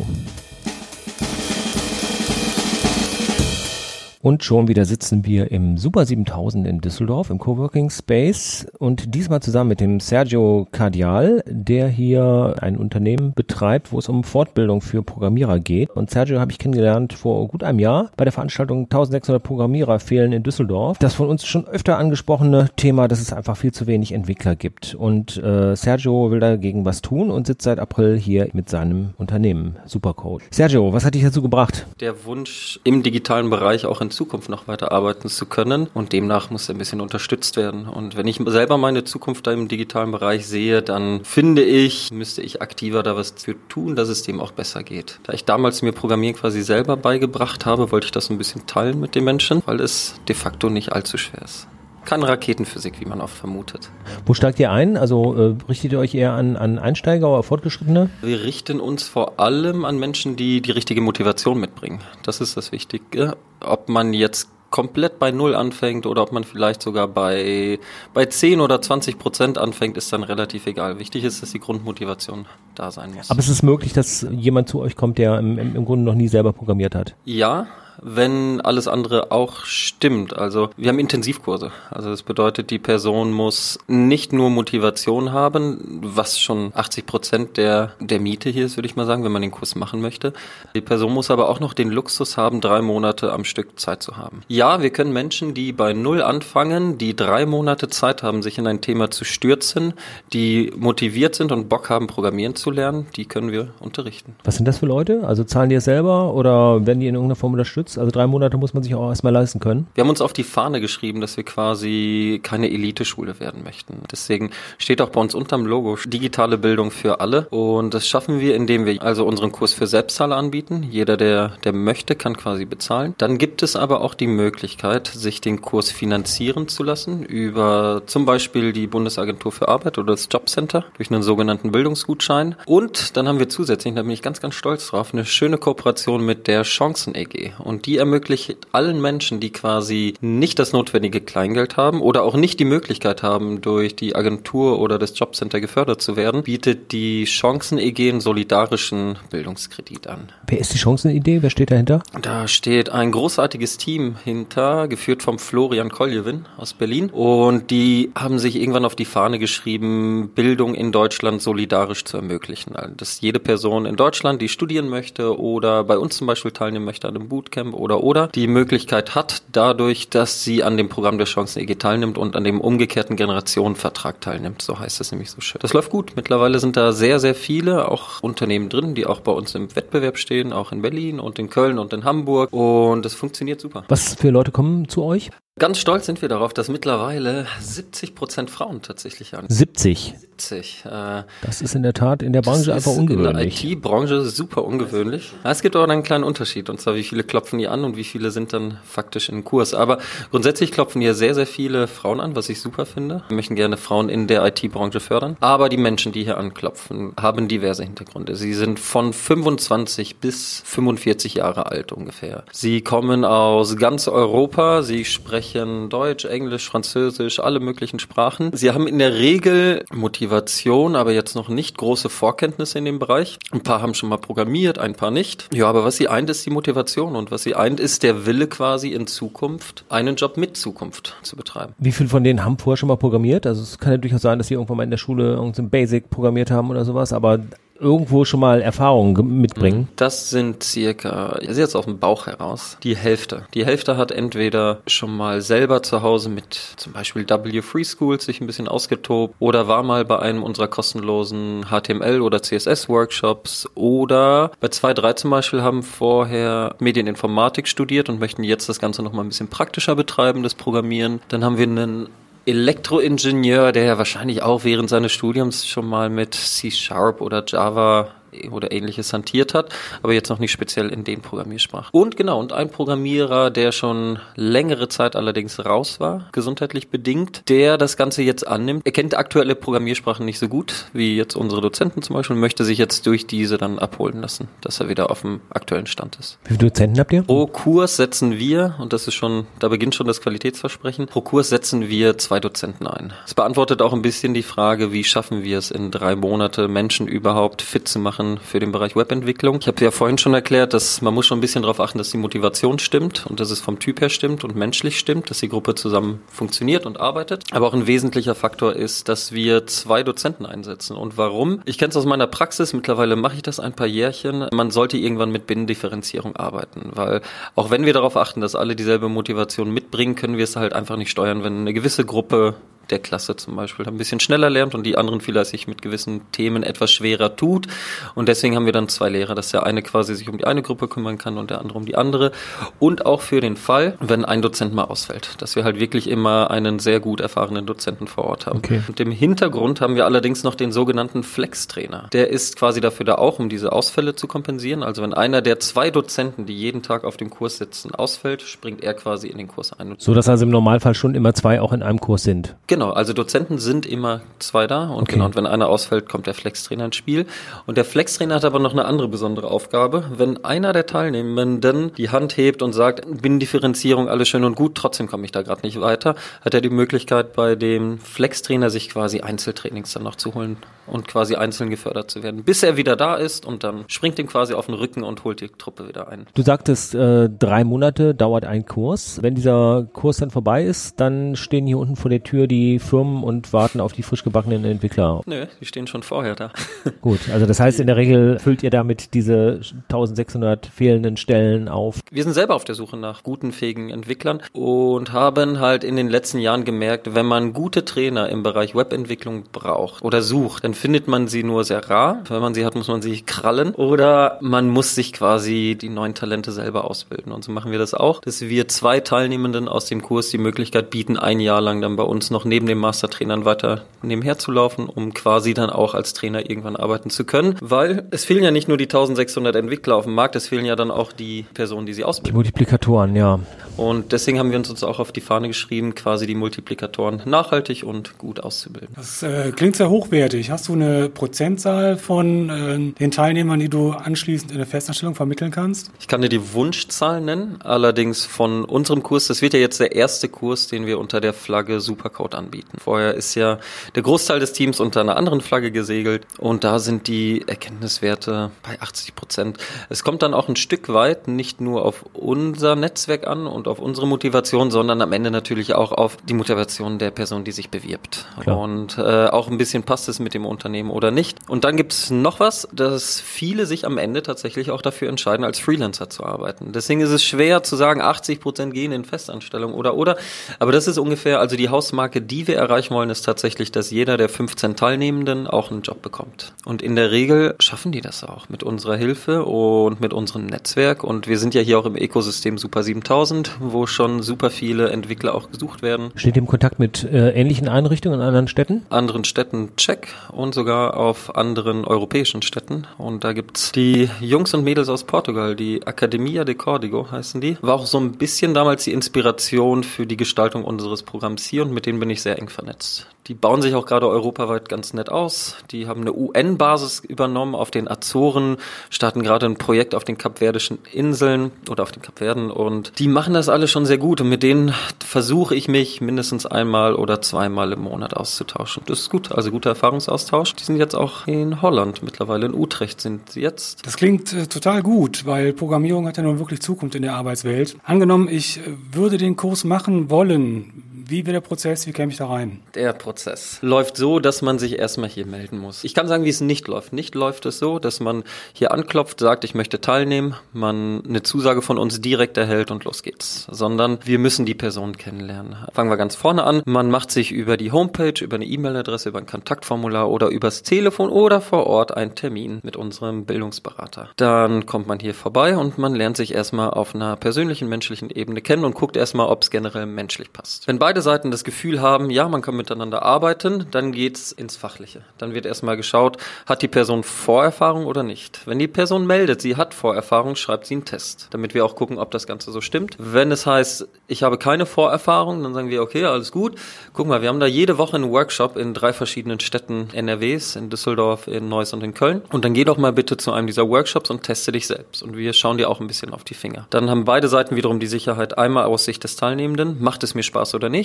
Und 4.22 4.44
schon 4.44 4.68
wieder 4.68 4.86
sitzen 4.86 5.26
wir 5.26 5.50
im 5.50 5.78
Super 5.78 6.06
7000 6.06 6.68
in 6.68 6.80
Düsseldorf 6.80 7.32
im 7.32 7.40
Coworking 7.40 7.90
Space 7.90 8.68
und 8.78 9.16
diesmal 9.16 9.42
zusammen 9.42 9.70
mit 9.70 9.80
dem 9.80 10.00
Sergio 10.00 10.68
Cardial, 10.72 11.44
der 11.48 11.88
hier 11.88 12.54
ein 12.62 12.78
Unternehmen 12.78 13.34
betreibt, 13.34 13.92
wo 13.92 13.98
es 13.98 14.10
um 14.10 14.24
Fortbildung 14.24 14.82
für 14.82 15.02
Programmierer 15.02 15.60
geht. 15.60 15.90
Und 15.90 16.12
Sergio 16.12 16.40
habe 16.40 16.52
ich 16.52 16.60
kennengelernt 16.60 17.14
vor 17.14 17.48
gut 17.48 17.64
einem 17.64 17.80
Jahr 17.80 18.12
bei 18.16 18.24
der 18.24 18.32
Veranstaltung 18.32 18.84
1600 18.84 19.42
Programmierer 19.42 20.00
fehlen 20.00 20.34
in 20.34 20.44
Düsseldorf. 20.44 21.00
Das 21.00 21.16
von 21.16 21.28
uns 21.28 21.44
schon 21.44 21.66
öfter 21.66 21.98
angesprochene 21.98 22.70
Thema, 22.76 23.08
dass 23.08 23.22
es 23.22 23.34
einfach 23.34 23.58
viel 23.58 23.72
zu 23.72 23.88
wenig 23.88 24.12
Entwickler 24.12 24.56
gibt. 24.56 24.94
Und 24.94 25.38
äh, 25.38 25.76
Sergio 25.76 26.30
will 26.30 26.40
dagegen 26.40 26.86
was 26.86 27.02
tun 27.02 27.32
und 27.32 27.48
sitzt 27.48 27.64
seit 27.64 27.80
April 27.80 28.20
hier 28.20 28.50
mit 28.54 28.70
seinem 28.70 29.16
Unternehmen 29.18 29.78
Supercode. 29.86 30.44
Sergio, 30.52 30.94
was 30.94 31.06
hat 31.06 31.16
dich 31.16 31.24
dazu 31.24 31.42
gebracht? 31.42 31.88
Der 32.00 32.24
Wunsch 32.26 32.80
im 32.84 33.02
digitalen 33.02 33.50
Bereich 33.50 33.88
auch 33.88 34.00
in 34.00 34.11
Zukunft 34.12 34.50
noch 34.50 34.68
weiter 34.68 34.92
arbeiten 34.92 35.30
zu 35.30 35.46
können. 35.46 35.88
Und 35.94 36.14
demnach 36.14 36.50
muss 36.50 36.70
er 36.70 36.76
ein 36.76 36.78
bisschen 36.78 37.02
unterstützt 37.02 37.58
werden. 37.58 37.88
Und 37.88 38.16
wenn 38.16 38.28
ich 38.28 38.40
selber 38.46 38.78
meine 38.78 39.04
Zukunft 39.04 39.48
da 39.48 39.52
im 39.52 39.68
digitalen 39.68 40.12
Bereich 40.12 40.46
sehe, 40.46 40.82
dann 40.82 41.24
finde 41.26 41.64
ich, 41.64 42.12
müsste 42.12 42.42
ich 42.42 42.62
aktiver 42.62 43.04
da 43.04 43.16
was 43.16 43.34
für 43.38 43.56
tun, 43.68 43.96
dass 43.96 44.10
es 44.10 44.24
dem 44.24 44.40
auch 44.40 44.52
besser 44.52 44.84
geht. 44.84 45.20
Da 45.24 45.34
ich 45.34 45.46
damals 45.46 45.82
mir 45.82 45.92
Programmieren 45.92 46.36
quasi 46.36 46.62
selber 46.62 46.98
beigebracht 46.98 47.66
habe, 47.66 47.92
wollte 47.92 48.06
ich 48.06 48.12
das 48.12 48.30
ein 48.30 48.38
bisschen 48.38 48.68
teilen 48.68 49.00
mit 49.00 49.16
den 49.16 49.24
Menschen, 49.24 49.64
weil 49.66 49.80
es 49.80 50.16
de 50.28 50.36
facto 50.36 50.70
nicht 50.70 50.92
allzu 50.92 51.18
schwer 51.18 51.42
ist 51.44 51.68
keine 52.12 52.28
Raketenphysik, 52.28 53.00
wie 53.00 53.06
man 53.06 53.22
oft 53.22 53.38
vermutet. 53.38 53.90
Wo 54.26 54.34
steigt 54.34 54.60
ihr 54.60 54.70
ein? 54.70 54.98
Also 54.98 55.34
äh, 55.34 55.56
richtet 55.70 55.94
ihr 55.94 56.00
euch 56.00 56.14
eher 56.14 56.34
an, 56.34 56.58
an 56.58 56.78
Einsteiger 56.78 57.30
oder 57.30 57.42
Fortgeschrittene? 57.42 58.10
Wir 58.22 58.44
richten 58.44 58.82
uns 58.82 59.08
vor 59.08 59.40
allem 59.40 59.86
an 59.86 59.98
Menschen, 59.98 60.36
die 60.36 60.62
die 60.62 60.72
richtige 60.72 61.00
Motivation 61.00 61.58
mitbringen. 61.60 62.02
Das 62.24 62.42
ist 62.42 62.58
das 62.58 62.74
Wichtige 62.74 63.38
ob 63.64 63.90
man 63.90 64.14
jetzt 64.14 64.50
komplett 64.70 65.20
bei 65.20 65.32
Null 65.32 65.54
anfängt 65.54 66.06
oder 66.06 66.24
ob 66.24 66.32
man 66.32 66.46
vielleicht 66.46 66.82
sogar 66.82 67.08
bei, 67.08 67.78
bei 68.14 68.26
10 68.26 68.62
oder 68.62 68.82
20 68.82 69.20
Prozent 69.20 69.58
anfängt, 69.58 69.98
ist 69.98 70.14
dann 70.14 70.24
relativ 70.24 70.66
egal. 70.66 70.98
Wichtig 70.98 71.26
ist, 71.26 71.42
dass 71.42 71.52
die 71.52 71.60
Grundmotivation 71.60 72.46
da 72.76 72.90
sein 72.90 73.14
muss. 73.14 73.30
Aber 73.30 73.40
es 73.40 73.50
ist 73.50 73.64
möglich, 73.64 73.92
dass 73.92 74.26
jemand 74.32 74.70
zu 74.70 74.80
euch 74.80 74.96
kommt, 74.96 75.18
der 75.18 75.40
im, 75.40 75.58
im 75.58 75.86
Grunde 75.86 76.06
noch 76.06 76.16
nie 76.16 76.30
selber 76.30 76.54
programmiert 76.54 76.96
hat? 76.96 77.16
Ja, 77.26 77.68
wenn 78.02 78.62
alles 78.62 78.88
andere 78.88 79.32
auch 79.32 79.66
stimmt. 79.66 80.36
Also 80.36 80.70
wir 80.78 80.90
haben 80.90 81.00
Intensivkurse. 81.00 81.72
Also 81.90 82.10
das 82.10 82.24
bedeutet, 82.24 82.72
die 82.72 82.80
Person 82.80 83.32
muss 83.32 83.80
nicht 83.88 84.34
nur 84.34 84.50
Motivation 84.50 85.32
haben, 85.32 86.00
was 86.04 86.40
schon 86.40 86.72
80 86.74 87.06
Prozent 87.06 87.58
der, 87.58 87.94
der 88.00 88.20
Miete 88.20 88.50
hier 88.50 88.66
ist, 88.66 88.78
würde 88.78 88.88
ich 88.88 88.96
mal 88.96 89.06
sagen, 89.06 89.24
wenn 89.24 89.32
man 89.32 89.42
den 89.42 89.52
Kurs 89.52 89.76
machen 89.76 90.02
möchte. 90.02 90.34
Die 90.76 90.82
Person 90.82 91.14
muss 91.14 91.32
aber 91.32 91.50
auch 91.50 91.60
noch 91.60 91.74
den 91.74 91.90
Luxus 91.90 92.38
haben, 92.38 92.62
drei 92.62 92.82
Monate 92.82 93.32
am 93.32 93.44
Stück 93.44 93.80
Zeit 93.80 94.02
zu 94.02 94.18
haben. 94.18 94.42
Ja, 94.48 94.82
wir 94.82 94.90
können 94.90 95.14
Menschen, 95.14 95.54
die 95.54 95.72
bei 95.72 95.94
Null 95.94 96.22
anfangen, 96.22 96.98
die 96.98 97.16
drei 97.16 97.46
Monate 97.46 97.88
Zeit 97.88 98.24
haben, 98.24 98.42
sich 98.42 98.58
in 98.58 98.68
ein 98.68 98.82
Thema 98.82 99.12
zu 99.12 99.26
stürzen, 99.26 99.94
die 100.34 100.72
motiviert 100.76 101.36
sind 101.36 101.52
und 101.52 101.70
Bock 101.70 101.90
haben, 101.90 102.08
programmieren 102.08 102.56
zu 102.56 102.72
lernen, 102.72 103.06
die 103.16 103.26
können 103.26 103.52
wir 103.52 103.70
unterrichten. 103.80 104.36
Was 104.44 104.56
sind 104.56 104.68
das 104.68 104.80
für 104.80 104.88
Leute? 104.88 105.28
Also 105.28 105.44
zahlen 105.44 105.70
die 105.70 105.76
es 105.76 105.86
selber 105.86 106.34
oder 106.34 106.86
werden 106.86 107.00
die 107.00 107.08
in 107.08 107.16
irgendeiner 107.16 107.36
Form 107.36 107.54
unterstützt? 107.54 107.91
Unterstützt. 107.92 107.98
Also 107.98 108.12
drei 108.12 108.28
Monate 108.28 108.58
muss 108.58 108.74
man 108.74 108.84
sich 108.84 108.96
auch 108.96 109.10
erstmal 109.10 109.34
leisten 109.34 109.60
können. 109.60 109.88
Wir 109.96 110.04
haben 110.04 110.10
uns 110.10 110.22
auf 110.22 110.34
die 110.34 110.44
Fahne 110.44 110.82
geschrieben, 110.82 111.22
dass 111.22 111.38
wir 111.38 111.44
quasi 111.44 112.40
keine 112.44 112.70
Eliteschule 112.72 113.40
werden 113.40 113.64
möchten. 113.64 114.02
Deswegen 114.12 114.52
steht 114.78 115.02
auch 115.02 115.10
bei 115.10 115.22
uns 115.22 115.36
unterm 115.36 115.66
Logo 115.66 115.98
digitale 116.06 116.58
Bildung 116.58 116.92
für 116.92 117.20
alle. 117.20 117.48
Und 117.50 117.94
das 117.94 118.08
schaffen 118.08 118.40
wir, 118.40 118.56
indem 118.56 118.86
wir 118.86 119.02
also 119.02 119.26
unseren 119.26 119.52
Kurs 119.52 119.74
für 119.74 119.88
Selbstzahler 119.88 120.36
anbieten. 120.36 120.84
Jeder, 120.90 121.18
der, 121.18 121.54
der 121.64 121.74
möchte, 121.74 122.16
kann 122.16 122.38
quasi 122.38 122.66
bezahlen. 122.66 123.16
Dann 123.18 123.38
gibt 123.38 123.64
es 123.64 123.76
aber 123.76 124.02
auch 124.02 124.14
die 124.14 124.28
Möglichkeit, 124.28 125.08
sich 125.08 125.42
den 125.42 125.62
Kurs 125.62 125.92
finanzieren 125.92 126.68
zu 126.68 126.84
lassen 126.84 127.24
über 127.24 128.04
zum 128.06 128.26
Beispiel 128.26 128.74
die 128.74 128.88
Bundesagentur 128.88 129.52
für 129.52 129.68
Arbeit 129.68 129.98
oder 129.98 130.14
das 130.14 130.28
Jobcenter 130.32 130.86
durch 130.98 131.12
einen 131.12 131.24
sogenannten 131.24 131.72
Bildungsgutschein. 131.72 132.56
Und 132.66 133.18
dann 133.18 133.28
haben 133.28 133.40
wir 133.40 133.50
zusätzlich, 133.50 133.94
da 133.94 134.02
bin 134.02 134.12
ich 134.12 134.22
ganz, 134.22 134.42
ganz 134.42 134.56
stolz 134.56 134.88
drauf, 134.88 135.14
eine 135.14 135.26
schöne 135.26 135.58
Kooperation 135.58 136.26
mit 136.26 136.48
der 136.48 136.64
Chancen 136.64 137.16
EG. 137.16 137.54
Und 137.60 137.81
die 137.82 137.98
ermöglicht 137.98 138.58
allen 138.72 139.02
Menschen, 139.02 139.40
die 139.40 139.52
quasi 139.52 140.14
nicht 140.22 140.60
das 140.60 140.74
notwendige 140.74 141.22
Kleingeld 141.22 141.78
haben 141.78 142.02
oder 142.02 142.24
auch 142.24 142.36
nicht 142.36 142.60
die 142.60 142.66
Möglichkeit 142.66 143.24
haben, 143.24 143.62
durch 143.62 143.96
die 143.96 144.16
Agentur 144.16 144.80
oder 144.80 144.98
das 144.98 145.18
Jobcenter 145.18 145.60
gefördert 145.60 146.02
zu 146.02 146.16
werden, 146.16 146.44
bietet 146.44 146.92
die 146.92 147.26
Chancen-EG 147.26 148.10
einen 148.10 148.22
solidarischen 148.22 149.18
Bildungskredit 149.30 150.08
an. 150.08 150.32
Wer 150.48 150.60
ist 150.60 150.74
die 150.74 150.78
Chancen-Idee? 150.78 151.42
Wer 151.42 151.50
steht 151.50 151.72
dahinter? 151.72 152.04
Da 152.22 152.48
steht 152.48 152.90
ein 152.90 153.12
großartiges 153.12 153.78
Team 153.78 154.16
hinter, 154.24 154.88
geführt 154.88 155.24
vom 155.24 155.40
Florian 155.40 155.90
Koljewin 155.90 156.46
aus 156.58 156.74
Berlin. 156.74 157.10
Und 157.10 157.72
die 157.72 158.12
haben 158.16 158.40
sich 158.40 158.56
irgendwann 158.56 158.86
auf 158.86 158.96
die 158.96 159.06
Fahne 159.06 159.40
geschrieben, 159.40 160.32
Bildung 160.34 160.76
in 160.76 160.92
Deutschland 160.92 161.42
solidarisch 161.42 162.06
zu 162.06 162.18
ermöglichen. 162.18 162.76
Also, 162.76 162.94
dass 162.96 163.22
jede 163.22 163.40
Person 163.40 163.86
in 163.86 163.96
Deutschland, 163.96 164.42
die 164.42 164.50
studieren 164.50 164.90
möchte 164.90 165.40
oder 165.40 165.84
bei 165.84 165.98
uns 165.98 166.18
zum 166.18 166.28
Beispiel 166.28 166.52
teilnehmen 166.52 166.86
möchte 166.86 167.08
an 167.08 167.16
einem 167.16 167.30
Bootcamp, 167.30 167.61
oder 167.70 168.04
oder 168.04 168.28
die 168.28 168.48
Möglichkeit 168.48 169.16
hat, 169.16 169.44
dadurch, 169.52 170.10
dass 170.10 170.44
sie 170.44 170.64
an 170.64 170.78
dem 170.78 170.90
Programm 170.90 171.18
der 171.18 171.28
Chancen 171.28 171.60
EG 171.60 171.76
teilnimmt 171.76 172.18
und 172.18 172.36
an 172.36 172.44
dem 172.44 172.60
umgekehrten 172.60 173.16
Generationenvertrag 173.16 174.20
teilnimmt. 174.22 174.62
So 174.62 174.80
heißt 174.80 175.00
es 175.02 175.12
nämlich 175.12 175.32
so 175.32 175.42
schön. 175.42 175.60
Das 175.62 175.74
läuft 175.74 175.92
gut. 175.92 176.14
Mittlerweile 176.16 176.60
sind 176.60 176.78
da 176.78 176.92
sehr, 176.92 177.20
sehr 177.20 177.36
viele 177.36 177.90
auch 177.90 178.22
Unternehmen 178.22 178.70
drin, 178.70 178.96
die 178.96 179.06
auch 179.06 179.22
bei 179.22 179.32
uns 179.32 179.56
im 179.56 179.76
Wettbewerb 179.76 180.18
stehen, 180.18 180.54
auch 180.54 180.72
in 180.72 180.82
Berlin 180.82 181.20
und 181.20 181.40
in 181.40 181.50
Köln 181.50 181.80
und 181.80 181.94
in 181.94 182.04
Hamburg. 182.04 182.52
Und 182.52 183.06
das 183.06 183.14
funktioniert 183.14 183.62
super. 183.62 183.86
Was 183.88 184.16
für 184.16 184.30
Leute 184.30 184.52
kommen 184.52 184.90
zu 184.90 185.04
euch? 185.04 185.30
Ganz 185.62 185.78
stolz 185.78 186.08
sind 186.08 186.24
wir 186.24 186.28
darauf, 186.28 186.56
dass 186.56 186.70
mittlerweile 186.70 187.46
70 187.60 188.16
Prozent 188.16 188.50
Frauen 188.50 188.82
tatsächlich 188.82 189.36
an. 189.36 189.46
70? 189.48 190.16
70. 190.18 190.86
Äh, 190.86 191.24
das 191.44 191.62
ist 191.62 191.76
in 191.76 191.84
der 191.84 191.94
Tat 191.94 192.24
in 192.24 192.34
der 192.34 192.42
Branche 192.42 192.74
einfach 192.74 192.94
ungewöhnlich. 192.94 193.62
In 193.64 193.70
der 193.70 193.78
IT-Branche 193.78 194.22
super 194.26 194.66
ungewöhnlich. 194.66 195.34
Es 195.44 195.62
gibt 195.62 195.76
auch 195.76 195.88
einen 195.88 196.02
kleinen 196.02 196.24
Unterschied, 196.24 196.72
und 196.72 196.82
zwar 196.82 196.96
wie 196.96 197.04
viele 197.04 197.24
klopfen 197.24 197.60
hier 197.60 197.72
an 197.72 197.84
und 197.84 197.96
wie 197.96 198.04
viele 198.04 198.32
sind 198.32 198.54
dann 198.54 198.80
faktisch 198.84 199.30
in 199.30 199.44
Kurs. 199.44 199.76
Aber 199.76 200.00
grundsätzlich 200.32 200.72
klopfen 200.72 201.00
hier 201.00 201.14
sehr, 201.14 201.36
sehr 201.36 201.46
viele 201.46 201.86
Frauen 201.86 202.20
an, 202.20 202.36
was 202.36 202.50
ich 202.50 202.60
super 202.60 202.88
finde. 202.88 203.22
Wir 203.28 203.36
möchten 203.36 203.54
gerne 203.54 203.78
Frauen 203.78 204.10
in 204.10 204.26
der 204.26 204.44
IT-Branche 204.44 205.00
fördern. 205.00 205.38
Aber 205.42 205.70
die 205.70 205.78
Menschen, 205.78 206.12
die 206.12 206.24
hier 206.24 206.40
anklopfen, 206.40 207.14
haben 207.22 207.48
diverse 207.48 207.84
Hintergründe. 207.84 208.36
Sie 208.36 208.56
sind 208.56 208.80
von 208.80 209.14
25 209.14 210.16
bis 210.16 210.64
45 210.66 211.36
Jahre 211.36 211.68
alt 211.68 211.92
ungefähr. 211.92 212.46
Sie 212.52 212.82
kommen 212.82 213.26
aus 213.26 213.78
ganz 213.78 214.08
Europa, 214.08 214.82
sie 214.82 215.06
sprechen 215.06 215.51
sprechen 215.52 215.90
Deutsch, 215.90 216.26
Englisch, 216.26 216.70
Französisch, 216.70 217.40
alle 217.40 217.60
möglichen 217.60 218.00
Sprachen. 218.00 218.52
Sie 218.54 218.72
haben 218.72 218.88
in 218.88 219.00
der 219.00 219.16
Regel 219.16 219.84
Motivation, 219.94 220.96
aber 220.96 221.12
jetzt 221.12 221.36
noch 221.36 221.50
nicht 221.50 221.78
große 221.78 222.10
Vorkenntnisse 222.10 222.78
in 222.80 222.86
dem 222.86 223.00
Bereich. 223.00 223.38
Ein 223.52 223.62
paar 223.62 223.82
haben 223.82 223.94
schon 223.94 224.10
mal 224.10 224.18
programmiert, 224.18 224.80
ein 224.80 224.94
paar 224.94 225.12
nicht. 225.12 225.50
Ja, 225.54 225.68
aber 225.68 225.84
was 225.84 225.98
sie 225.98 226.08
eint, 226.08 226.30
ist 226.30 226.46
die 226.46 226.52
Motivation 226.52 227.16
und 227.16 227.32
was 227.32 227.44
sie 227.44 227.56
eint, 227.56 227.80
ist 227.80 228.04
der 228.04 228.26
Wille 228.26 228.48
quasi 228.48 228.90
in 228.90 229.08
Zukunft, 229.08 229.84
einen 229.90 230.16
Job 230.16 230.38
mit 230.38 230.56
Zukunft 230.56 231.18
zu 231.22 231.36
betreiben. 231.36 231.74
Wie 231.78 231.92
viele 231.92 232.10
von 232.10 232.24
denen 232.24 232.46
haben 232.46 232.58
vorher 232.58 232.78
schon 232.78 232.88
mal 232.88 232.98
programmiert? 232.98 233.46
Also 233.46 233.62
es 233.62 233.78
kann 233.78 233.92
ja 233.92 233.98
durchaus 233.98 234.22
sein, 234.22 234.38
dass 234.38 234.48
sie 234.48 234.54
irgendwann 234.54 234.78
mal 234.78 234.84
in 234.84 234.92
der 234.92 234.98
Schule 234.98 235.34
irgendein 235.34 235.70
Basic 235.70 236.10
programmiert 236.10 236.50
haben 236.50 236.70
oder 236.70 236.86
sowas, 236.86 237.12
aber 237.12 237.40
irgendwo 237.82 238.26
schon 238.26 238.40
mal 238.40 238.62
Erfahrungen 238.62 239.42
mitbringen? 239.42 239.88
Das 239.96 240.30
sind 240.30 240.64
circa, 240.64 241.28
also 241.28 241.60
jetzt 241.60 241.76
aus 241.76 241.86
dem 241.86 242.00
Bauch 242.00 242.28
heraus, 242.28 242.78
die 242.84 242.96
Hälfte. 242.96 243.46
Die 243.54 243.66
Hälfte 243.66 243.98
hat 243.98 244.12
entweder 244.12 244.82
schon 244.88 245.16
mal 245.16 245.42
selber 245.42 245.84
zu 245.84 246.02
Hause 246.02 246.30
mit 246.30 246.54
zum 246.78 246.94
Beispiel 246.94 247.28
W 247.28 247.62
Free 247.62 247.84
Schools 247.84 248.26
sich 248.26 248.42
ein 248.42 248.48
bisschen 248.48 248.68
ausgetobt 248.68 249.36
oder 249.40 249.68
war 249.68 249.84
mal 249.84 250.06
bei 250.06 250.20
einem 250.20 250.44
unserer 250.44 250.68
kostenlosen 250.68 251.66
HTML 251.70 252.22
oder 252.22 252.42
CSS 252.42 252.88
Workshops 252.88 253.68
oder 253.76 254.52
bei 254.60 254.68
zwei, 254.70 254.94
drei 254.94 255.14
zum 255.14 255.32
Beispiel 255.32 255.62
haben 255.62 255.84
vorher 255.84 256.76
Medieninformatik 256.80 257.68
studiert 257.68 258.10
und 258.10 258.20
möchten 258.20 258.44
jetzt 258.44 258.70
das 258.70 258.80
Ganze 258.80 259.02
noch 259.02 259.14
mal 259.14 259.24
ein 259.24 259.30
bisschen 259.30 259.48
praktischer 259.48 259.96
betreiben, 259.96 260.44
das 260.44 260.56
Programmieren. 260.56 261.20
Dann 261.30 261.44
haben 261.44 261.58
wir 261.58 261.66
einen 261.66 262.08
Elektroingenieur, 262.52 263.72
der 263.72 263.84
ja 263.84 263.98
wahrscheinlich 263.98 264.44
auch 264.44 264.64
während 264.64 264.90
seines 264.90 265.12
Studiums 265.12 265.66
schon 265.66 265.88
mal 265.88 266.10
mit 266.10 266.34
C-Sharp 266.34 267.22
oder 267.22 267.44
Java 267.48 268.10
oder 268.52 268.72
ähnliches 268.72 269.14
hantiert 269.14 269.54
hat, 269.54 269.74
aber 270.04 270.14
jetzt 270.14 270.30
noch 270.30 270.40
nicht 270.40 270.52
speziell 270.52 270.90
in 270.90 271.04
den 271.04 271.22
Programmiersprachen. 271.22 271.90
Und 271.92 272.18
genau, 272.18 272.40
und 272.40 272.54
ein 272.54 272.70
Programmierer, 272.70 273.52
der 273.52 273.72
schon 273.72 274.20
längere 274.36 274.88
Zeit 274.90 275.16
allerdings 275.16 275.64
raus 275.64 276.00
war, 276.00 276.30
gesundheitlich 276.32 276.90
bedingt, 276.90 277.48
der 277.50 277.78
das 277.78 277.98
Ganze 277.98 278.22
jetzt 278.24 278.48
annimmt. 278.48 278.84
Er 278.86 278.92
kennt 278.92 279.18
aktuelle 279.18 279.56
Programmiersprachen 279.56 280.26
nicht 280.26 280.40
so 280.40 280.48
gut, 280.48 280.86
wie 280.94 281.16
jetzt 281.16 281.36
unsere 281.36 281.62
Dozenten 281.62 282.02
zum 282.02 282.16
Beispiel, 282.16 282.36
und 282.36 282.40
möchte 282.40 282.64
sich 282.64 282.78
jetzt 282.78 283.06
durch 283.06 283.28
diese 283.28 283.58
dann 283.58 283.80
abholen 283.80 284.22
lassen, 284.22 284.48
dass 284.62 284.80
er 284.80 284.90
wieder 284.90 285.12
auf 285.12 285.22
dem 285.22 285.42
aktuellen 285.50 285.88
Stand 285.88 286.18
ist. 286.18 286.38
Wie 286.44 286.56
viele 286.56 286.70
Dozenten 286.70 287.00
habt 287.00 287.14
ihr? 287.14 287.24
Pro 287.24 287.48
Kurs 287.48 287.98
setzen 287.98 288.38
wir, 288.38 288.76
und 288.80 288.94
das 288.94 289.08
ist 289.08 289.16
schon, 289.16 289.48
da 289.60 289.68
beginnt 289.68 289.96
schon 289.96 290.08
das 290.08 290.22
Qualitätsversprechen, 290.22 291.08
pro 291.08 291.22
Kurs 291.22 291.50
setzen 291.50 291.90
wir 291.90 292.18
zwei 292.18 292.40
Dozenten 292.40 292.88
ein. 292.88 293.14
Es 293.26 293.34
beantwortet 293.34 293.82
auch 293.82 293.94
ein 293.94 294.02
bisschen 294.02 294.34
die 294.34 294.44
Frage, 294.44 294.92
wie 294.92 295.04
schaffen 295.04 295.44
wir 295.44 295.58
es 295.58 295.72
in 295.72 295.92
drei 295.92 296.16
Monate 296.16 296.68
Menschen 296.68 297.08
überhaupt 297.08 297.62
fit 297.62 297.88
zu 297.88 298.00
machen 298.00 298.21
für 298.38 298.60
den 298.60 298.72
Bereich 298.72 298.96
Webentwicklung. 298.96 299.60
Ich 299.62 299.68
habe 299.68 299.84
ja 299.84 299.92
vorhin 299.92 300.18
schon 300.18 300.34
erklärt, 300.34 300.74
dass 300.74 301.02
man 301.02 301.14
muss 301.14 301.26
schon 301.26 301.38
ein 301.38 301.42
bisschen 301.42 301.62
darauf 301.62 301.80
achten, 301.80 301.98
dass 301.98 302.12
die 302.12 302.18
Motivation 302.18 302.80
stimmt 302.80 303.26
und 303.28 303.40
dass 303.40 303.52
es 303.52 303.60
vom 303.60 303.80
Typ 303.80 304.02
her 304.02 304.10
stimmt 304.10 304.44
und 304.44 304.56
menschlich 304.56 304.98
stimmt, 305.00 305.30
dass 305.30 305.40
die 305.40 305.50
Gruppe 305.50 305.76
zusammen 305.76 306.22
funktioniert 306.28 306.86
und 306.86 307.00
arbeitet. 307.00 307.44
Aber 307.52 307.68
auch 307.68 307.74
ein 307.74 307.88
wesentlicher 307.88 308.36
Faktor 308.36 308.74
ist, 308.74 309.10
dass 309.10 309.32
wir 309.32 309.68
zwei 309.68 310.04
Dozenten 310.04 310.46
einsetzen. 310.46 310.96
Und 310.96 311.18
warum? 311.18 311.62
Ich 311.66 311.78
kenne 311.78 311.90
es 311.90 311.98
aus 311.98 312.06
meiner 312.06 312.28
Praxis, 312.28 312.74
mittlerweile 312.74 313.16
mache 313.16 313.36
ich 313.36 313.42
das 313.42 313.60
ein 313.60 313.74
paar 313.74 313.88
Jährchen. 313.88 314.48
Man 314.52 314.72
sollte 314.72 314.98
irgendwann 314.98 315.32
mit 315.32 315.48
Binnendifferenzierung 315.48 316.36
arbeiten, 316.36 316.92
weil 316.94 317.22
auch 317.56 317.70
wenn 317.70 317.86
wir 317.86 317.94
darauf 317.94 318.18
achten, 318.18 318.42
dass 318.42 318.56
alle 318.56 318.76
dieselbe 318.76 319.10
Motivation 319.10 319.72
mitbringen, 319.72 320.16
können 320.16 320.38
wir 320.38 320.44
es 320.44 320.56
halt 320.56 320.74
einfach 320.74 320.98
nicht 320.98 321.10
steuern, 321.10 321.44
wenn 321.44 321.60
eine 321.60 321.74
gewisse 321.74 322.06
Gruppe 322.06 322.56
der 322.90 323.00
Klasse 323.00 323.36
zum 323.36 323.56
Beispiel 323.56 323.88
ein 323.88 323.98
bisschen 323.98 324.20
schneller 324.20 324.50
lernt 324.50 324.76
und 324.76 324.86
die 324.86 324.98
anderen 324.98 325.22
vielleicht 325.22 325.52
sich 325.52 325.68
mit 325.68 325.82
gewissen 325.82 326.22
Themen 326.32 326.64
etwas 326.64 326.92
schwerer 326.92 327.36
tut. 327.36 327.68
Und 328.16 328.28
deswegen 328.28 328.56
haben 328.56 328.66
wir 328.66 328.74
dann 328.74 328.90
zwei 328.90 329.10
Lehrer, 329.10 329.36
dass 329.36 329.52
der 329.52 329.66
eine 329.66 329.82
quasi 329.82 330.16
sich 330.16 330.30
um 330.30 330.38
die 330.38 330.46
eine 330.46 330.62
Gruppe 330.62 330.88
kümmern 330.88 331.18
kann 331.18 331.38
und 331.38 331.50
der 331.50 331.60
andere 331.60 331.78
um 331.78 331.86
die 331.86 331.96
andere. 331.96 332.32
Und 332.80 333.06
auch 333.06 333.22
für 333.22 333.42
den 333.42 333.56
Fall, 333.56 333.98
wenn 334.00 334.26
ein 334.26 334.42
Dozent 334.42 334.74
mal 334.74 334.84
ausfällt, 334.84 335.42
dass 335.42 335.56
wir 335.56 335.64
halt 335.64 335.80
wirklich 335.80 336.10
immer 336.10 336.52
einen 336.52 336.80
sehr 336.80 337.00
gut 337.00 337.22
erfahrenen 337.22 337.66
Dozenten 337.66 338.08
vor 338.08 338.26
Ort 338.26 338.46
haben. 338.46 338.60
Okay. 338.60 338.82
Und 338.88 339.00
im 339.00 339.12
Hintergrund 339.12 339.82
haben 339.82 339.96
wir 339.96 340.06
allerdings 340.06 340.44
noch 340.44 340.56
den 340.56 340.72
sogenannten 340.72 341.24
Flex-Trainer. 341.24 342.08
Der 342.12 342.30
ist 342.30 342.58
quasi 342.58 342.82
dafür 342.82 343.06
da 343.06 343.16
auch, 343.16 343.40
um 343.40 343.50
diese 343.50 343.72
Ausfälle 343.72 344.16
zu 344.16 344.28
kompensieren. 344.28 344.84
Also 344.84 345.02
wenn 345.02 345.14
einer 345.14 345.42
der 345.42 345.60
zwei 345.60 345.92
Dozenten, 345.92 346.46
die 346.46 346.56
jeden 346.58 346.82
Tag 346.82 347.04
auf 347.04 347.18
dem 347.18 347.30
Kurs 347.30 347.58
sitzen, 347.58 347.94
ausfällt, 347.94 348.42
springt 348.42 348.84
er 348.84 348.94
quasi 348.94 349.28
in 349.28 349.38
den 349.38 349.48
Kurs 349.48 349.74
ein. 349.74 349.96
So 349.98 350.14
dass 350.14 350.28
also 350.28 350.46
im 350.46 350.52
Normalfall 350.52 350.96
schon 350.96 351.16
immer 351.16 351.34
zwei 351.34 351.62
auch 351.62 351.74
in 351.74 351.84
einem 351.84 352.00
Kurs 352.00 352.24
sind. 352.24 352.56
Genau, 352.72 352.92
also 352.92 353.12
Dozenten 353.12 353.58
sind 353.58 353.86
immer 353.86 354.22
zwei 354.40 354.66
da 354.66 354.88
und 354.92 355.02
okay. 355.02 355.16
genau, 355.16 355.26
und 355.26 355.36
wenn 355.36 355.46
einer 355.46 355.68
ausfällt, 355.68 356.08
kommt 356.08 356.26
der 356.26 356.34
Flex-Trainer 356.34 356.86
ins 356.86 356.96
Spiel. 356.96 357.26
Und 357.66 357.76
der 357.76 357.84
Flex-Trainer 357.84 358.36
hat 358.36 358.46
aber 358.46 358.60
noch 358.60 358.72
eine 358.72 358.86
andere 358.86 359.10
besondere 359.10 359.52
Aufgabe. 359.52 360.06
Wenn 360.16 360.46
einer 360.46 360.72
der 360.72 360.86
Teilnehmenden 360.86 361.94
die 361.96 362.12
Hand 362.12 362.38
hebt 362.38 362.62
und 362.62 362.72
sagt, 362.72 363.06
Binnendifferenzierung, 363.22 364.08
alles 364.08 364.30
schön 364.30 364.46
und 364.46 364.56
gut, 364.56 364.76
trotzdem 364.76 365.08
komme 365.08 365.26
ich 365.26 365.34
da 365.34 365.42
gerade 365.42 365.64
nicht 365.64 365.82
weiter, 365.82 366.16
hat 366.46 366.54
er 366.54 366.62
die 366.62 366.70
Möglichkeit, 366.70 367.34
bei 367.34 367.56
dem 367.56 368.00
Flex-Trainer 368.00 368.70
sich 368.70 368.88
quasi 368.88 369.20
Einzeltrainings 369.20 369.92
dann 369.92 370.04
noch 370.04 370.16
zu 370.16 370.34
holen 370.34 370.56
und 370.88 371.10
quasi 371.10 371.36
einzeln 371.36 371.70
gefördert 371.70 372.10
zu 372.10 372.24
werden, 372.24 372.44
bis 372.46 372.64
er 372.64 372.78
wieder 372.78 372.96
da 372.96 373.16
ist 373.16 373.46
und 373.46 373.66
dann 373.66 373.84
springt 373.88 374.18
ihm 374.18 374.28
quasi 374.28 374.54
auf 374.54 374.68
den 374.68 374.76
Rücken 374.76 375.04
und 375.04 375.26
holt 375.26 375.42
die 375.42 375.50
Truppe 375.50 375.90
wieder 375.90 376.08
ein. 376.08 376.26
Du 376.36 376.42
sagtest, 376.42 376.96
äh, 376.96 377.30
drei 377.30 377.66
Monate 377.66 378.16
dauert 378.16 378.46
ein 378.46 378.66
Kurs. 378.66 379.22
Wenn 379.22 379.36
dieser 379.36 379.90
Kurs 379.92 380.18
dann 380.18 380.32
vorbei 380.32 380.64
ist, 380.64 381.02
dann 381.02 381.36
stehen 381.36 381.68
hier 381.68 381.78
unten 381.78 381.98
vor 381.98 382.10
der 382.10 382.24
Tür 382.24 382.48
die 382.48 382.61
Firmen 382.80 383.24
und 383.24 383.54
warten 383.54 383.80
auf 383.80 383.94
die 383.94 384.04
frisch 384.04 384.24
gebackenen 384.24 384.64
Entwickler. 384.66 385.22
Nö, 385.26 385.46
die 385.60 385.66
stehen 385.66 385.88
schon 385.88 386.04
vorher 386.04 386.36
da. 386.36 386.52
Gut, 387.02 387.20
also 387.32 387.46
das 387.46 387.60
heißt, 387.60 387.80
in 387.80 387.88
der 387.88 387.98
Regel 387.98 388.40
füllt 388.40 388.64
ihr 388.64 388.70
damit 388.70 389.14
diese 389.14 389.62
1600 389.90 390.68
fehlenden 390.68 391.18
Stellen 391.18 391.68
auf. 391.68 392.00
Wir 392.12 392.24
sind 392.24 392.34
selber 392.34 392.56
auf 392.56 392.64
der 392.64 392.76
Suche 392.76 392.98
nach 392.98 393.24
guten, 393.24 393.52
fähigen 393.52 393.90
Entwicklern 393.90 394.42
und 394.54 395.12
haben 395.12 395.60
halt 395.60 395.84
in 395.84 395.96
den 395.96 396.10
letzten 396.10 396.40
Jahren 396.40 396.66
gemerkt, 396.66 397.16
wenn 397.16 397.26
man 397.26 397.54
gute 397.54 397.86
Trainer 397.86 398.30
im 398.30 398.44
Bereich 398.44 398.76
Webentwicklung 398.76 399.44
braucht 399.52 400.04
oder 400.04 400.22
sucht, 400.22 400.64
dann 400.64 400.74
findet 400.74 401.08
man 401.08 401.28
sie 401.28 401.44
nur 401.44 401.64
sehr 401.64 401.90
rar. 401.90 402.24
Wenn 402.28 402.42
man 402.42 402.54
sie 402.54 402.66
hat, 402.66 402.76
muss 402.76 402.88
man 402.88 403.02
sie 403.02 403.22
krallen 403.22 403.74
oder 403.76 404.38
man 404.42 404.70
muss 404.70 404.96
sich 404.96 405.14
quasi 405.14 405.78
die 405.80 405.90
neuen 405.90 406.16
Talente 406.16 406.52
selber 406.52 406.90
ausbilden. 406.90 407.32
Und 407.32 407.44
so 407.44 407.52
machen 407.52 407.72
wir 407.72 407.80
das 407.80 407.94
auch, 407.94 408.22
dass 408.22 408.42
wir 408.42 408.68
zwei 408.68 409.00
Teilnehmenden 409.00 409.68
aus 409.68 409.86
dem 409.86 410.02
Kurs 410.02 410.30
die 410.30 410.38
Möglichkeit 410.38 410.90
bieten, 410.90 411.18
ein 411.18 411.40
Jahr 411.40 411.62
lang 411.62 411.82
dann 411.82 411.96
bei 411.96 412.04
uns 412.04 412.30
noch 412.30 412.46
neben 412.52 412.68
den 412.68 412.80
Mastertrainern 412.80 413.46
weiter 413.46 413.86
nebenher 414.04 414.38
zu 414.38 414.52
laufen, 414.52 414.88
um 414.88 415.14
quasi 415.14 415.54
dann 415.54 415.70
auch 415.70 415.94
als 415.94 416.14
Trainer 416.14 416.50
irgendwann 416.50 416.76
arbeiten 416.76 417.10
zu 417.10 417.26
können. 417.26 417.56
Weil 417.62 418.08
es 418.12 418.26
fehlen 418.26 418.44
ja 418.44 418.52
nicht 418.52 418.68
nur 418.68 418.78
die 418.78 418.86
1600 418.86 419.56
Entwickler 419.56 419.96
auf 419.96 420.06
dem 420.06 420.14
Markt, 420.14 420.36
es 420.36 420.48
fehlen 420.48 420.66
ja 420.66 420.76
dann 420.76 420.92
auch 420.92 421.12
die 421.12 421.46
Personen, 421.54 421.86
die 421.86 421.94
sie 421.94 422.04
ausbilden. 422.04 422.34
Die 422.34 422.36
Multiplikatoren, 422.36 423.16
ja. 423.16 423.40
Und 423.78 424.12
deswegen 424.12 424.38
haben 424.38 424.52
wir 424.52 424.58
uns 424.58 424.84
auch 424.84 425.00
auf 425.00 425.12
die 425.12 425.22
Fahne 425.22 425.48
geschrieben, 425.48 425.96
quasi 425.96 426.28
die 426.28 426.36
Multiplikatoren 426.36 427.22
nachhaltig 427.26 427.84
und 427.84 428.18
gut 428.18 428.40
auszubilden. 428.40 428.90
Das 428.96 429.24
äh, 429.24 429.52
klingt 429.56 429.76
sehr 429.76 429.90
hochwertig. 429.90 430.52
Hast 430.52 430.68
du 430.68 430.74
eine 430.74 431.10
Prozentzahl 431.10 431.98
von 431.98 432.50
äh, 432.50 433.00
den 433.00 433.12
Teilnehmern, 433.12 433.60
die 433.60 433.70
du 433.70 433.92
anschließend 433.92 434.52
in 434.52 434.58
der 434.58 434.68
Festanstellung 434.68 435.16
vermitteln 435.16 435.52
kannst? 435.52 435.92
Ich 436.00 436.08
kann 436.08 436.22
dir 436.22 436.30
die 436.30 436.54
Wunschzahl 436.54 437.22
nennen, 437.22 437.60
allerdings 437.64 438.26
von 438.26 438.66
unserem 438.66 439.04
Kurs, 439.04 439.28
das 439.28 439.42
wird 439.42 439.54
ja 439.54 439.60
jetzt 439.60 439.80
der 439.80 439.96
erste 439.96 440.30
Kurs, 440.30 440.68
den 440.68 440.86
wir 440.86 441.00
unter 441.00 441.22
der 441.22 441.34
Flagge 441.34 441.80
Supercode 441.80 442.36
anbieten. 442.36 442.78
Vorher 442.80 443.16
ist 443.16 443.36
ja 443.36 443.60
der 443.96 444.04
Großteil 444.04 444.40
des 444.40 444.54
Teams 444.54 444.80
unter 444.80 445.02
einer 445.02 445.18
anderen 445.18 445.42
Flagge 445.42 445.72
gesegelt 445.72 446.26
und 446.38 446.64
da 446.64 446.80
sind 446.80 447.08
die 447.08 447.44
Erkenntniswerte 447.48 448.52
bei 448.64 448.80
80 448.82 449.16
Prozent. 449.16 449.58
Es 449.90 450.04
kommt 450.04 450.22
dann 450.22 450.34
auch 450.34 450.48
ein 450.48 450.56
Stück 450.56 450.90
weit 450.90 451.28
nicht 451.28 451.62
nur 451.62 451.86
auf 451.86 452.06
unser 452.14 452.76
Netzwerk 452.76 453.28
an 453.28 453.48
und 453.48 453.68
auf 453.68 453.80
unsere 453.80 454.08
Motivation, 454.08 454.72
sondern 454.72 455.02
am 455.02 455.12
Ende 455.12 455.32
natürlich 455.32 455.74
auch 455.74 455.92
auf 455.92 456.18
die 456.28 456.34
Motivation 456.34 457.00
der 457.00 457.12
Person, 457.12 457.44
die 457.44 457.52
sich 457.52 457.70
bewirbt. 457.70 458.28
Klar. 458.40 458.58
Und 458.58 458.98
äh, 458.98 459.28
auch 459.28 459.48
ein 459.48 459.58
bisschen 459.58 459.84
passt 459.84 460.10
es 460.10 460.20
mit 460.20 460.34
dem 460.34 460.46
Unternehmen 460.46 460.90
oder 460.90 461.12
nicht. 461.12 461.38
Und 461.48 461.64
dann 461.64 461.78
gibt 461.78 461.94
es 461.94 462.10
noch 462.10 462.40
was, 462.40 462.68
dass 462.74 463.20
viele 463.20 463.66
sich 463.66 463.86
am 463.86 463.98
Ende 463.98 464.24
tatsächlich 464.24 464.72
auch 464.72 464.82
dafür 464.82 465.10
entscheiden, 465.10 465.46
als 465.46 465.60
Freelancer 465.60 466.10
zu 466.10 466.24
arbeiten. 466.26 466.72
Deswegen 466.72 467.02
ist 467.02 467.12
es 467.12 467.24
schwer 467.24 467.64
zu 467.64 467.76
sagen, 467.76 468.02
80 468.02 468.40
Prozent 468.40 468.74
gehen 468.74 468.92
in 468.92 469.06
Festanstellung 469.06 469.74
oder 469.74 469.96
oder. 469.96 470.18
Aber 470.60 470.72
das 470.72 470.88
ist 470.88 470.98
ungefähr, 470.98 471.40
also 471.40 471.56
die 471.56 471.70
Hausmarke, 471.70 472.22
die 472.22 472.48
wir 472.48 472.58
erreichen 472.58 472.94
wollen, 472.94 473.10
ist 473.10 473.24
tatsächlich, 473.24 473.72
dass 473.82 473.90
jeder 473.90 474.16
der 474.16 474.30
15 474.30 474.76
Teilnehmenden 474.76 475.48
auch 475.48 475.72
einen 475.72 475.82
Job 475.82 476.04
bekommt. 476.04 476.54
Und 476.66 476.84
in 476.84 476.96
der 476.96 477.10
Regel 477.10 477.56
schaffen 477.60 477.92
die 477.92 478.02
das 478.02 478.24
auch 478.24 478.48
mit 478.48 478.62
unserer 478.62 478.96
Hilfe 478.96 479.44
und 479.44 480.00
mit 480.00 480.14
unserem 480.14 480.46
Netzwerk. 480.46 481.04
Und 481.04 481.28
wir 481.28 481.40
sind 481.40 481.56
ja 481.56 481.62
hier 481.62 481.80
auch 481.80 481.88
im 481.88 481.96
Ökosystem 481.96 482.60
Super 482.60 482.84
7000, 482.84 483.58
wo 483.60 483.88
schon 483.88 484.22
super 484.22 484.52
viele 484.52 484.92
Entwickler 484.92 485.34
auch 485.34 485.50
gesucht 485.50 485.82
werden. 485.82 486.12
Steht 486.14 486.38
im 486.38 486.46
Kontakt 486.46 486.78
mit 486.78 487.04
äh, 487.06 487.32
ähnlichen 487.32 487.68
Einrichtungen 487.68 488.20
in 488.20 488.24
anderen 488.24 488.48
Städten? 488.48 488.86
Anderen 488.92 489.24
Städten 489.24 489.76
check 489.78 490.10
und 490.32 490.54
sogar 490.54 490.96
auf 490.96 491.36
anderen 491.36 491.84
europäischen 491.84 492.44
Städten. 492.44 492.86
Und 493.00 493.24
da 493.24 493.34
gibt's 493.34 493.72
die 493.72 494.12
Jungs 494.20 494.54
und 494.54 494.64
Mädels 494.64 494.90
aus 494.90 495.06
Portugal, 495.06 495.56
die 495.56 495.82
Academia 495.88 496.44
de 496.44 496.54
Código 496.54 497.10
heißen 497.10 497.42
die. 497.42 497.58
War 497.62 497.74
auch 497.74 497.88
so 497.88 498.00
ein 498.00 498.12
bisschen 498.12 498.54
damals 498.54 498.84
die 498.84 498.94
Inspiration 498.94 499.84
für 499.84 500.06
die 500.06 500.18
Gestaltung 500.18 500.66
unseres 500.66 501.02
Programms 501.02 501.44
hier 501.46 501.64
und 501.64 501.74
mit 501.74 501.88
denen 501.88 502.00
bin 502.00 502.12
ich 502.12 502.22
sehr 502.22 502.38
eng 502.38 502.50
vernetzt. 502.50 503.08
Die 503.32 503.36
bauen 503.36 503.62
sich 503.62 503.76
auch 503.76 503.86
gerade 503.86 504.10
europaweit 504.10 504.68
ganz 504.68 504.94
nett 504.94 505.10
aus. 505.10 505.56
Die 505.72 505.88
haben 505.88 506.02
eine 506.02 506.12
UN-Basis 506.12 507.00
übernommen 507.00 507.56
auf 507.56 507.72
den 507.72 507.88
Azoren, 507.90 508.58
starten 508.90 509.24
gerade 509.24 509.46
ein 509.46 509.56
Projekt 509.56 509.96
auf 509.96 510.04
den 510.04 510.18
Kapverdischen 510.18 510.80
Inseln 510.92 511.52
oder 511.70 511.84
auf 511.84 511.94
den 511.94 512.02
Kapverden 512.02 512.52
und 512.52 513.00
die 513.00 513.08
machen 513.08 513.34
das 513.34 513.48
alle 513.48 513.70
schon 513.70 513.86
sehr 513.86 513.98
gut 513.98 514.20
und 514.20 514.28
mit 514.28 514.44
denen 514.44 514.74
versuche 515.00 515.56
ich 515.56 515.70
mich 515.70 516.02
mindestens 516.02 516.46
einmal 516.46 516.94
oder 516.94 517.22
zweimal 517.22 517.72
im 517.72 517.84
Monat 517.84 518.18
auszutauschen. 518.18 518.84
Das 518.88 519.00
ist 519.00 519.10
gut, 519.10 519.32
also 519.32 519.50
guter 519.50 519.70
Erfahrungsaustausch. 519.70 520.54
Die 520.56 520.66
sind 520.66 520.76
jetzt 520.76 520.96
auch 520.96 521.26
in 521.26 521.62
Holland 521.62 522.04
mittlerweile, 522.04 522.48
in 522.48 522.54
Utrecht 522.54 523.00
sind 523.00 523.32
sie 523.32 523.40
jetzt. 523.40 523.86
Das 523.86 523.96
klingt 523.96 524.34
äh, 524.34 524.48
total 524.48 524.84
gut, 524.84 525.26
weil 525.26 525.54
Programmierung 525.54 526.06
hat 526.06 526.18
ja 526.18 526.24
nun 526.24 526.40
wirklich 526.40 526.62
Zukunft 526.62 526.96
in 526.96 527.04
der 527.04 527.14
Arbeitswelt. 527.14 527.78
Angenommen, 527.86 528.28
ich 528.30 528.58
äh, 528.58 528.62
würde 528.92 529.18
den 529.18 529.38
Kurs 529.38 529.64
machen 529.64 530.10
wollen, 530.10 530.91
wie 531.12 531.26
wird 531.26 531.36
der 531.36 531.42
Prozess? 531.42 531.86
Wie 531.86 531.92
käme 531.92 532.12
ich 532.12 532.18
da 532.18 532.28
rein? 532.28 532.62
Der 532.74 532.94
Prozess 532.94 533.60
läuft 533.62 533.98
so, 533.98 534.20
dass 534.20 534.42
man 534.42 534.60
sich 534.60 534.80
erstmal 534.80 535.10
hier 535.10 535.26
melden 535.26 535.60
muss. 535.60 535.84
Ich 535.84 535.94
kann 535.94 536.08
sagen, 536.08 536.24
wie 536.24 536.30
es 536.30 536.40
nicht 536.40 536.68
läuft. 536.70 536.94
Nicht 536.94 537.16
läuft 537.16 537.46
es 537.46 537.60
so, 537.60 537.80
dass 537.80 538.00
man 538.00 538.24
hier 538.54 538.72
anklopft, 538.72 539.20
sagt, 539.20 539.44
ich 539.44 539.54
möchte 539.54 539.82
teilnehmen, 539.82 540.36
man 540.54 541.04
eine 541.06 541.22
Zusage 541.22 541.62
von 541.62 541.78
uns 541.78 542.00
direkt 542.00 542.38
erhält 542.38 542.72
und 542.72 542.86
los 542.86 543.04
geht's. 543.04 543.46
Sondern 543.52 544.00
wir 544.06 544.20
müssen 544.20 544.46
die 544.46 544.56
Person 544.56 544.98
kennenlernen. 544.98 545.58
Fangen 545.74 545.90
wir 545.90 545.98
ganz 545.98 546.16
vorne 546.16 546.44
an. 546.44 546.64
Man 546.66 546.90
macht 546.90 547.12
sich 547.12 547.32
über 547.32 547.58
die 547.58 547.74
Homepage, 547.74 548.14
über 548.22 548.36
eine 548.36 548.46
E-Mail-Adresse, 548.46 549.10
über 549.10 549.20
ein 549.20 549.26
Kontaktformular 549.26 550.10
oder 550.10 550.30
übers 550.30 550.64
Telefon 550.64 551.10
oder 551.10 551.42
vor 551.42 551.68
Ort 551.68 551.96
einen 551.96 552.16
Termin 552.16 552.60
mit 552.64 552.78
unserem 552.78 553.26
Bildungsberater. 553.26 554.10
Dann 554.16 554.66
kommt 554.66 554.88
man 554.88 555.00
hier 555.00 555.14
vorbei 555.14 555.58
und 555.58 555.78
man 555.78 555.94
lernt 555.94 556.16
sich 556.16 556.34
erstmal 556.34 556.70
auf 556.70 556.96
einer 556.96 557.18
persönlichen, 557.18 557.68
menschlichen 557.68 558.10
Ebene 558.10 558.42
kennen 558.42 558.64
und 558.64 558.76
guckt 558.76 558.96
erstmal, 558.96 559.28
ob 559.28 559.44
es 559.44 559.52
generell 559.52 559.86
menschlich 559.86 560.32
passt. 560.32 560.70
Wenn 560.70 560.80
beide 560.80 561.01
beide 561.02 561.18
Seiten 561.18 561.32
das 561.32 561.44
Gefühl 561.44 561.82
haben, 561.82 562.12
ja, 562.12 562.28
man 562.28 562.42
kann 562.42 562.56
miteinander 562.56 563.02
arbeiten, 563.02 563.66
dann 563.72 563.92
geht's 563.92 564.32
ins 564.32 564.56
Fachliche. 564.56 565.02
Dann 565.18 565.34
wird 565.34 565.46
erstmal 565.46 565.76
geschaut, 565.76 566.18
hat 566.46 566.62
die 566.62 566.68
Person 566.68 567.04
Vorerfahrung 567.04 567.86
oder 567.86 568.04
nicht. 568.04 568.42
Wenn 568.46 568.60
die 568.60 568.68
Person 568.68 569.08
meldet, 569.08 569.42
sie 569.42 569.56
hat 569.56 569.74
Vorerfahrung, 569.74 570.36
schreibt 570.36 570.68
sie 570.68 570.76
einen 570.76 570.86
Test, 570.86 571.28
damit 571.32 571.54
wir 571.56 571.66
auch 571.66 571.76
gucken, 571.76 571.98
ob 571.98 572.12
das 572.12 572.28
Ganze 572.28 572.52
so 572.52 572.62
stimmt. 572.62 572.98
Wenn 573.00 573.32
es 573.32 573.46
heißt, 573.48 573.88
ich 574.08 574.22
habe 574.22 574.38
keine 574.38 574.66
Vorerfahrung, 574.66 575.42
dann 575.42 575.54
sagen 575.54 575.70
wir, 575.70 575.82
okay, 575.82 576.06
alles 576.06 576.32
gut. 576.32 576.56
Guck 576.94 577.08
mal, 577.08 577.22
wir 577.22 577.30
haben 577.30 577.40
da 577.40 577.48
jede 577.48 577.78
Woche 577.78 577.96
einen 577.96 578.12
Workshop 578.12 578.58
in 578.58 578.74
drei 578.74 578.94
verschiedenen 578.94 579.40
Städten 579.40 579.88
NRWs, 579.94 580.56
in 580.56 580.70
Düsseldorf, 580.70 581.28
in 581.28 581.50
Neuss 581.50 581.74
und 581.74 581.84
in 581.84 581.94
Köln. 581.96 582.22
Und 582.32 582.46
dann 582.46 582.54
geh 582.54 582.64
doch 582.64 582.78
mal 582.78 582.94
bitte 582.94 583.18
zu 583.18 583.32
einem 583.32 583.48
dieser 583.48 583.68
Workshops 583.68 584.12
und 584.12 584.24
teste 584.24 584.52
dich 584.52 584.68
selbst. 584.68 585.02
Und 585.02 585.18
wir 585.18 585.34
schauen 585.34 585.58
dir 585.58 585.70
auch 585.70 585.80
ein 585.80 585.88
bisschen 585.88 586.14
auf 586.14 586.24
die 586.24 586.36
Finger. 586.36 586.68
Dann 586.70 586.90
haben 586.90 587.06
beide 587.06 587.28
Seiten 587.28 587.56
wiederum 587.56 587.80
die 587.80 587.88
Sicherheit, 587.88 588.38
einmal 588.38 588.66
aus 588.66 588.86
Sicht 588.86 589.04
des 589.04 589.16
Teilnehmenden, 589.16 589.82
macht 589.82 590.04
es 590.04 590.14
mir 590.14 590.24
Spaß 590.24 590.54
oder 590.56 590.70
nicht? 590.70 590.81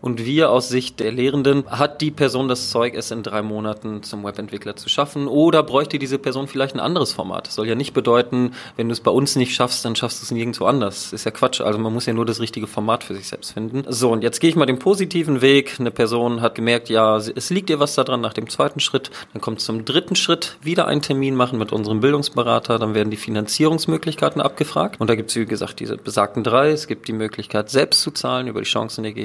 Und 0.00 0.24
wir 0.24 0.50
aus 0.50 0.68
Sicht 0.68 0.98
der 1.00 1.12
Lehrenden, 1.12 1.64
hat 1.66 2.00
die 2.00 2.10
Person 2.10 2.48
das 2.48 2.70
Zeug, 2.70 2.94
es 2.94 3.10
in 3.10 3.22
drei 3.22 3.42
Monaten 3.42 4.02
zum 4.02 4.24
Webentwickler 4.24 4.74
zu 4.76 4.88
schaffen? 4.88 5.28
Oder 5.28 5.62
bräuchte 5.62 5.98
diese 5.98 6.18
Person 6.18 6.48
vielleicht 6.48 6.74
ein 6.74 6.80
anderes 6.80 7.12
Format? 7.12 7.46
Das 7.46 7.54
soll 7.54 7.68
ja 7.68 7.74
nicht 7.74 7.92
bedeuten, 7.92 8.52
wenn 8.76 8.88
du 8.88 8.92
es 8.92 9.00
bei 9.00 9.10
uns 9.10 9.36
nicht 9.36 9.54
schaffst, 9.54 9.84
dann 9.84 9.96
schaffst 9.96 10.20
du 10.20 10.24
es 10.24 10.30
nirgendwo 10.30 10.64
anders. 10.64 11.12
Ist 11.12 11.24
ja 11.24 11.30
Quatsch. 11.30 11.60
Also 11.60 11.78
man 11.78 11.92
muss 11.92 12.06
ja 12.06 12.14
nur 12.14 12.24
das 12.24 12.40
richtige 12.40 12.66
Format 12.66 13.04
für 13.04 13.14
sich 13.14 13.28
selbst 13.28 13.52
finden. 13.52 13.84
So, 13.88 14.10
und 14.10 14.22
jetzt 14.22 14.40
gehe 14.40 14.48
ich 14.48 14.56
mal 14.56 14.64
den 14.64 14.78
positiven 14.78 15.42
Weg. 15.42 15.76
Eine 15.78 15.90
Person 15.90 16.40
hat 16.40 16.54
gemerkt, 16.54 16.88
ja, 16.88 17.16
es 17.16 17.50
liegt 17.50 17.68
ihr 17.68 17.78
was 17.78 17.94
daran 17.94 18.22
nach 18.22 18.32
dem 18.32 18.48
zweiten 18.48 18.80
Schritt. 18.80 19.10
Dann 19.34 19.42
kommt 19.42 19.60
zum 19.60 19.84
dritten 19.84 20.16
Schritt 20.16 20.56
wieder 20.62 20.86
einen 20.86 21.02
Termin 21.02 21.34
machen 21.34 21.58
mit 21.58 21.72
unserem 21.72 22.00
Bildungsberater. 22.00 22.78
Dann 22.78 22.94
werden 22.94 23.10
die 23.10 23.18
Finanzierungsmöglichkeiten 23.18 24.40
abgefragt. 24.40 24.98
Und 24.98 25.10
da 25.10 25.14
gibt 25.14 25.28
es, 25.28 25.36
wie 25.36 25.44
gesagt, 25.44 25.80
diese 25.80 25.98
besagten 25.98 26.42
drei. 26.42 26.70
Es 26.70 26.86
gibt 26.86 27.06
die 27.06 27.12
Möglichkeit, 27.12 27.68
selbst 27.68 28.00
zu 28.00 28.10
zahlen 28.12 28.46
über 28.46 28.60
die 28.60 28.66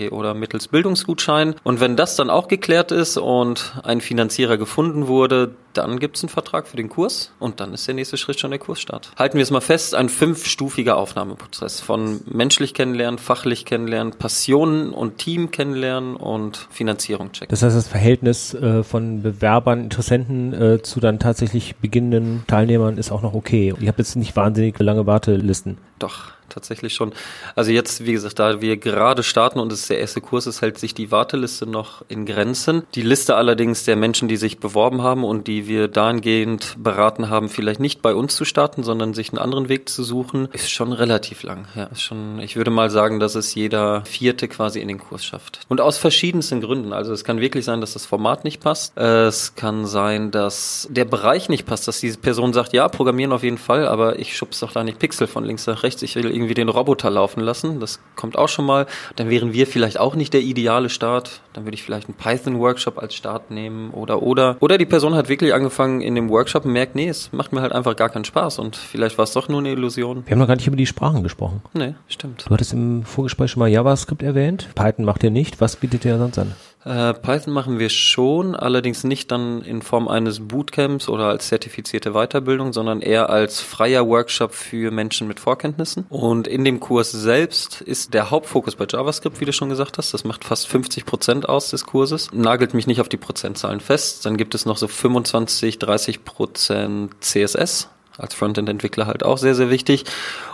Oder 0.10 0.34
mittels 0.34 0.68
Bildungsgutschein. 0.68 1.56
Und 1.64 1.80
wenn 1.80 1.96
das 1.96 2.16
dann 2.16 2.30
auch 2.30 2.48
geklärt 2.48 2.92
ist 2.92 3.18
und 3.18 3.80
ein 3.84 4.02
Finanzierer 4.02 4.58
gefunden 4.58 5.08
wurde, 5.08 5.56
dann 5.78 6.00
gibt 6.00 6.18
es 6.18 6.24
einen 6.24 6.30
Vertrag 6.30 6.68
für 6.68 6.78
den 6.78 6.90
Kurs 6.90 7.32
und 7.40 7.60
dann 7.60 7.74
ist 7.74 7.88
der 7.88 7.96
nächste 7.96 8.18
Schritt 8.18 8.40
schon 8.40 8.52
der 8.52 8.60
Kursstart. 8.60 9.12
Halten 9.18 9.38
wir 9.38 9.44
es 9.44 9.52
mal 9.52 9.62
fest, 9.62 9.96
ein 9.96 10.10
fünfstufiger 10.10 10.98
Aufnahmeprozess 10.98 11.82
von 11.82 12.22
menschlich 12.26 12.74
kennenlernen, 12.74 13.18
fachlich 13.18 13.66
kennenlernen, 13.66 14.14
Passionen 14.14 14.92
und 14.92 15.18
Team 15.18 15.52
kennenlernen 15.52 16.16
und 16.16 16.68
Finanzierung 16.72 17.32
checken. 17.32 17.50
Das 17.50 17.62
heißt, 17.62 17.76
das 17.76 17.88
Verhältnis 17.88 18.54
äh, 18.54 18.84
von 18.84 19.22
Bewerbern, 19.22 19.84
Interessenten 19.84 20.54
äh, 20.54 20.82
zu 20.82 21.00
dann 21.00 21.20
tatsächlich 21.20 21.76
beginnenden 21.78 22.44
Teilnehmern 22.48 22.98
ist 22.98 23.12
auch 23.12 23.22
noch 23.22 23.34
okay. 23.34 23.74
Ihr 23.80 23.88
habt 23.88 24.00
jetzt 24.00 24.16
nicht 24.16 24.36
wahnsinnig 24.36 24.80
lange 24.80 25.06
Wartelisten. 25.06 25.78
Doch, 26.00 26.32
tatsächlich 26.50 26.94
schon. 26.94 27.14
Also 27.56 27.72
jetzt, 27.72 28.06
wie 28.06 28.14
gesagt, 28.14 28.40
da 28.40 28.62
wir 28.62 28.78
gerade 28.78 29.24
starten 29.24 29.60
und 29.60 29.72
es 29.72 29.82
ist 29.82 29.90
der 29.90 30.00
erste 30.00 30.22
Kurs 30.22 30.48
ist, 30.48 30.62
hält 30.62 30.78
sich 30.78 30.94
die 30.94 31.12
Warteliste 31.12 31.66
noch 31.66 32.04
in 32.08 32.26
Grenzen. 32.26 32.84
Die 32.96 33.02
Liste 33.02 33.36
allerdings 33.36 33.86
der 33.86 33.96
Menschen, 33.96 34.28
die 34.28 34.38
sich 34.38 34.60
beworben 34.60 35.02
haben 35.02 35.24
und 35.24 35.48
die 35.48 35.65
wir 35.68 35.88
dahingehend 35.88 36.76
beraten 36.78 37.30
haben, 37.30 37.50
vielleicht 37.50 37.80
nicht 37.80 38.02
bei 38.02 38.14
uns 38.14 38.36
zu 38.36 38.46
starten, 38.46 38.84
sondern 38.84 39.14
sich 39.14 39.30
einen 39.30 39.40
anderen 39.40 39.70
Weg 39.70 39.90
zu 39.90 40.04
suchen, 40.04 40.48
ist 40.54 40.72
schon 40.72 40.92
relativ 40.92 41.44
lang. 41.44 41.68
Ja, 41.76 41.86
ist 41.86 42.02
schon, 42.02 42.40
ich 42.40 42.56
würde 42.56 42.72
mal 42.72 42.90
sagen, 42.90 43.20
dass 43.20 43.36
es 43.36 43.56
jeder 43.56 44.04
Vierte 44.06 44.48
quasi 44.48 44.80
in 44.80 44.88
den 44.88 45.00
Kurs 45.00 45.26
schafft. 45.26 45.62
Und 45.68 45.82
aus 45.82 45.98
verschiedensten 45.98 46.62
Gründen. 46.62 46.94
Also 46.94 47.14
es 47.14 47.24
kann 47.24 47.40
wirklich 47.40 47.66
sein, 47.66 47.82
dass 47.82 47.94
das 47.94 48.06
Format 48.06 48.44
nicht 48.44 48.62
passt. 48.62 48.98
Es 48.98 49.56
kann 49.56 49.86
sein, 49.86 50.32
dass 50.32 50.88
der 50.92 51.06
Bereich 51.06 51.50
nicht 51.50 51.66
passt, 51.66 51.88
dass 51.88 52.00
diese 52.00 52.18
Person 52.18 52.54
sagt, 52.54 52.74
ja, 52.74 52.88
programmieren 52.88 53.32
auf 53.32 53.44
jeden 53.44 53.58
Fall, 53.58 53.88
aber 53.88 54.20
ich 54.20 54.36
schub's 54.38 54.60
doch 54.60 54.72
da 54.72 54.84
nicht 54.84 55.00
Pixel 55.00 55.28
von 55.28 55.44
links 55.44 55.68
nach 55.68 55.84
rechts. 55.84 56.02
Ich 56.02 56.16
will 56.16 56.30
irgendwie 56.30 56.54
den 56.54 56.70
Roboter 56.70 57.10
laufen 57.10 57.42
lassen. 57.42 57.80
Das 57.80 58.00
kommt 58.16 58.38
auch 58.38 58.50
schon 58.50 58.66
mal. 58.66 58.86
Dann 59.16 59.30
wären 59.30 59.54
wir 59.54 59.68
vielleicht 59.68 60.00
auch 60.00 60.16
nicht 60.16 60.34
der 60.34 60.42
ideale 60.42 60.90
Start. 60.90 61.42
Dann 61.54 61.66
würde 61.66 61.76
ich 61.76 61.84
vielleicht 61.84 62.08
einen 62.08 62.18
Python-Workshop 62.18 62.98
als 62.98 63.16
Start 63.16 63.52
nehmen 63.52 63.92
oder 63.92 64.22
oder. 64.22 64.58
Oder 64.60 64.78
die 64.78 64.86
Person 64.86 65.16
hat 65.16 65.30
wirklich 65.30 65.54
angefangen 65.56 66.02
in 66.02 66.16
dem 66.16 66.30
Workshop 66.30 66.66
und 66.66 66.74
merkt, 66.74 66.96
nee, 66.96 67.08
es 67.08 67.32
macht 67.32 67.54
mir 67.54 67.62
halt 67.62 67.72
einfach 67.72 67.96
gar 67.96 68.10
keinen 68.10 68.26
Spaß 68.26 68.60
und 68.60 68.76
vielleicht 68.76 69.18
war 69.18 69.24
es 69.24 69.32
doch 69.32 69.50
nur 69.50 69.60
eine 69.60 69.72
Illusion. 69.72 70.24
Wir 70.26 70.32
haben 70.32 70.40
noch 70.40 70.48
gar 70.48 70.56
nicht 70.56 70.68
über 70.68 70.76
die 70.76 70.86
Sprachen 70.86 71.24
gesprochen. 71.24 71.62
Nee, 71.74 71.96
stimmt. 72.08 72.46
Du 72.48 72.54
hattest 72.54 72.74
im 72.74 73.04
Vorgespräch 73.04 73.52
schon 73.52 73.62
mal 73.62 73.70
JavaScript 73.70 74.22
erwähnt. 74.22 74.70
Python 74.76 75.06
macht 75.06 75.24
ihr 75.24 75.32
nicht. 75.32 75.62
Was 75.62 75.78
bietet 75.78 76.06
ihr 76.06 76.18
sonst 76.18 76.38
an? 76.38 76.54
Äh, 76.86 77.16
Python 77.16 77.52
machen 77.52 77.80
wir 77.80 77.90
schon, 77.90 78.56
allerdings 78.56 79.04
nicht 79.04 79.32
dann 79.32 79.64
in 79.64 79.82
Form 79.82 80.08
eines 80.08 80.48
Bootcamps 80.48 81.10
oder 81.10 81.26
als 81.26 81.48
zertifizierte 81.48 82.12
Weiterbildung, 82.12 82.74
sondern 82.74 83.02
eher 83.02 83.30
als 83.32 83.60
freier 83.60 84.08
Workshop 84.08 84.54
für 84.54 84.92
Menschen 84.92 85.28
mit 85.28 85.40
Vorkenntnissen. 85.40 86.06
Und 86.10 86.48
in 86.48 86.64
dem 86.64 86.80
Kurs 86.80 87.12
selbst 87.12 87.82
ist 87.82 88.14
der 88.14 88.30
Hauptfokus 88.30 88.76
bei 88.76 88.86
JavaScript, 88.88 89.42
wie 89.42 89.46
du 89.46 89.54
schon 89.54 89.70
gesagt 89.70 89.98
hast. 89.98 90.14
Das 90.14 90.24
macht 90.24 90.44
fast 90.44 90.68
50 90.68 91.06
Prozent 91.06 91.50
aus 91.50 91.72
des 91.72 91.88
Kurses. 91.88 92.30
Nagelt 92.32 92.76
mich 92.76 92.86
nicht 92.86 93.02
auf 93.02 93.10
die 93.10 93.18
Prozentzahlen 93.18 93.80
fest. 93.80 94.26
Dann 94.26 94.38
gibt 94.38 94.54
es 94.54 94.68
noch 94.68 94.78
so 94.78 94.88
25, 94.88 95.80
30 95.80 96.24
Prozent 96.24 97.16
CSS 97.20 97.90
als 98.18 98.34
Frontend-Entwickler 98.34 99.08
halt 99.08 99.24
auch 99.24 99.38
sehr, 99.38 99.56
sehr 99.56 99.70
wichtig. 99.70 100.06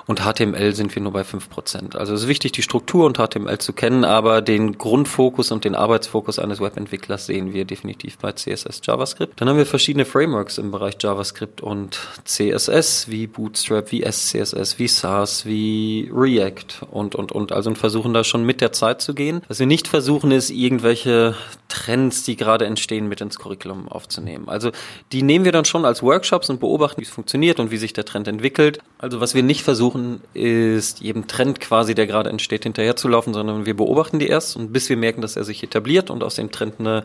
Und 0.08 0.22
HTML 0.22 0.74
sind 0.74 0.94
wir 0.96 1.02
nur 1.02 1.14
bei 1.14 1.22
5%. 1.22 1.96
Also 1.96 2.14
es 2.14 2.24
ist 2.24 2.28
wichtig, 2.28 2.52
die 2.54 2.64
Struktur 2.64 3.06
und 3.06 3.18
HTML 3.18 3.60
zu 3.60 3.72
kennen, 3.72 4.04
aber 4.04 4.42
den 4.42 4.78
Grundfokus 4.78 5.52
und 5.52 5.64
den 5.64 5.76
Arbeitsfokus 5.76 6.40
eines 6.40 6.60
Webentwicklers 6.60 7.28
sehen 7.28 7.54
wir 7.54 7.66
definitiv 7.66 8.18
bei 8.18 8.32
CSS 8.32 8.82
JavaScript. 8.84 9.40
Dann 9.40 9.48
haben 9.48 9.58
wir 9.58 9.66
verschiedene 9.66 10.06
Frameworks 10.06 10.58
im 10.58 10.72
Bereich 10.72 10.98
JavaScript 11.00 11.62
und 11.62 12.00
CSS, 12.26 13.10
wie 13.10 13.28
Bootstrap, 13.28 13.92
wie 13.92 14.04
SCSS, 14.04 14.80
wie 14.80 14.88
Sass, 14.88 15.46
wie 15.46 16.12
React 16.14 16.86
und, 16.90 17.16
und, 17.16 17.32
und. 17.32 17.52
Also 17.52 17.70
und 17.70 17.78
versuchen 17.78 18.14
da 18.14 18.24
schon 18.24 18.44
mit 18.44 18.60
der 18.60 18.74
Zeit 18.74 19.02
zu 19.02 19.14
gehen. 19.14 19.42
Was 19.48 19.60
wir 19.60 19.68
nicht 19.68 19.88
versuchen, 19.88 20.32
ist 20.32 20.50
irgendwelche 20.50 21.36
Trends, 21.70 22.24
die 22.24 22.36
gerade 22.36 22.66
entstehen, 22.66 23.08
mit 23.08 23.22
ins 23.22 23.40
Curriculum 23.40 23.88
aufzunehmen. 23.88 24.50
Also 24.50 24.72
die 25.14 25.24
nehmen 25.24 25.46
wir 25.46 25.54
dann 25.54 25.64
schon 25.64 25.86
als 25.86 26.04
Workshops 26.04 26.50
und 26.50 26.60
beobachten, 26.60 27.00
wie 27.00 27.06
es 27.06 27.12
funktioniert 27.12 27.51
und 27.60 27.72
wie 27.72 27.78
sich 27.78 27.94
der 27.94 28.06
Trend 28.06 28.28
entwickelt. 28.28 28.80
Also 28.98 29.20
was 29.20 29.34
wir 29.34 29.44
nicht 29.44 29.64
versuchen, 29.64 30.22
ist 30.34 31.02
jedem 31.02 31.28
Trend 31.28 31.60
quasi, 31.60 31.96
der 31.96 32.08
gerade 32.08 32.30
entsteht, 32.30 32.64
hinterherzulaufen, 32.64 33.34
sondern 33.34 33.66
wir 33.66 33.76
beobachten 33.76 34.20
die 34.20 34.28
erst 34.28 34.56
und 34.56 34.72
bis 34.74 34.90
wir 34.90 34.98
merken, 34.98 35.22
dass 35.22 35.36
er 35.36 35.44
sich 35.44 35.64
etabliert 35.64 36.10
und 36.10 36.24
aus 36.24 36.36
dem 36.36 36.52
Trend 36.52 36.76
eine 36.80 37.04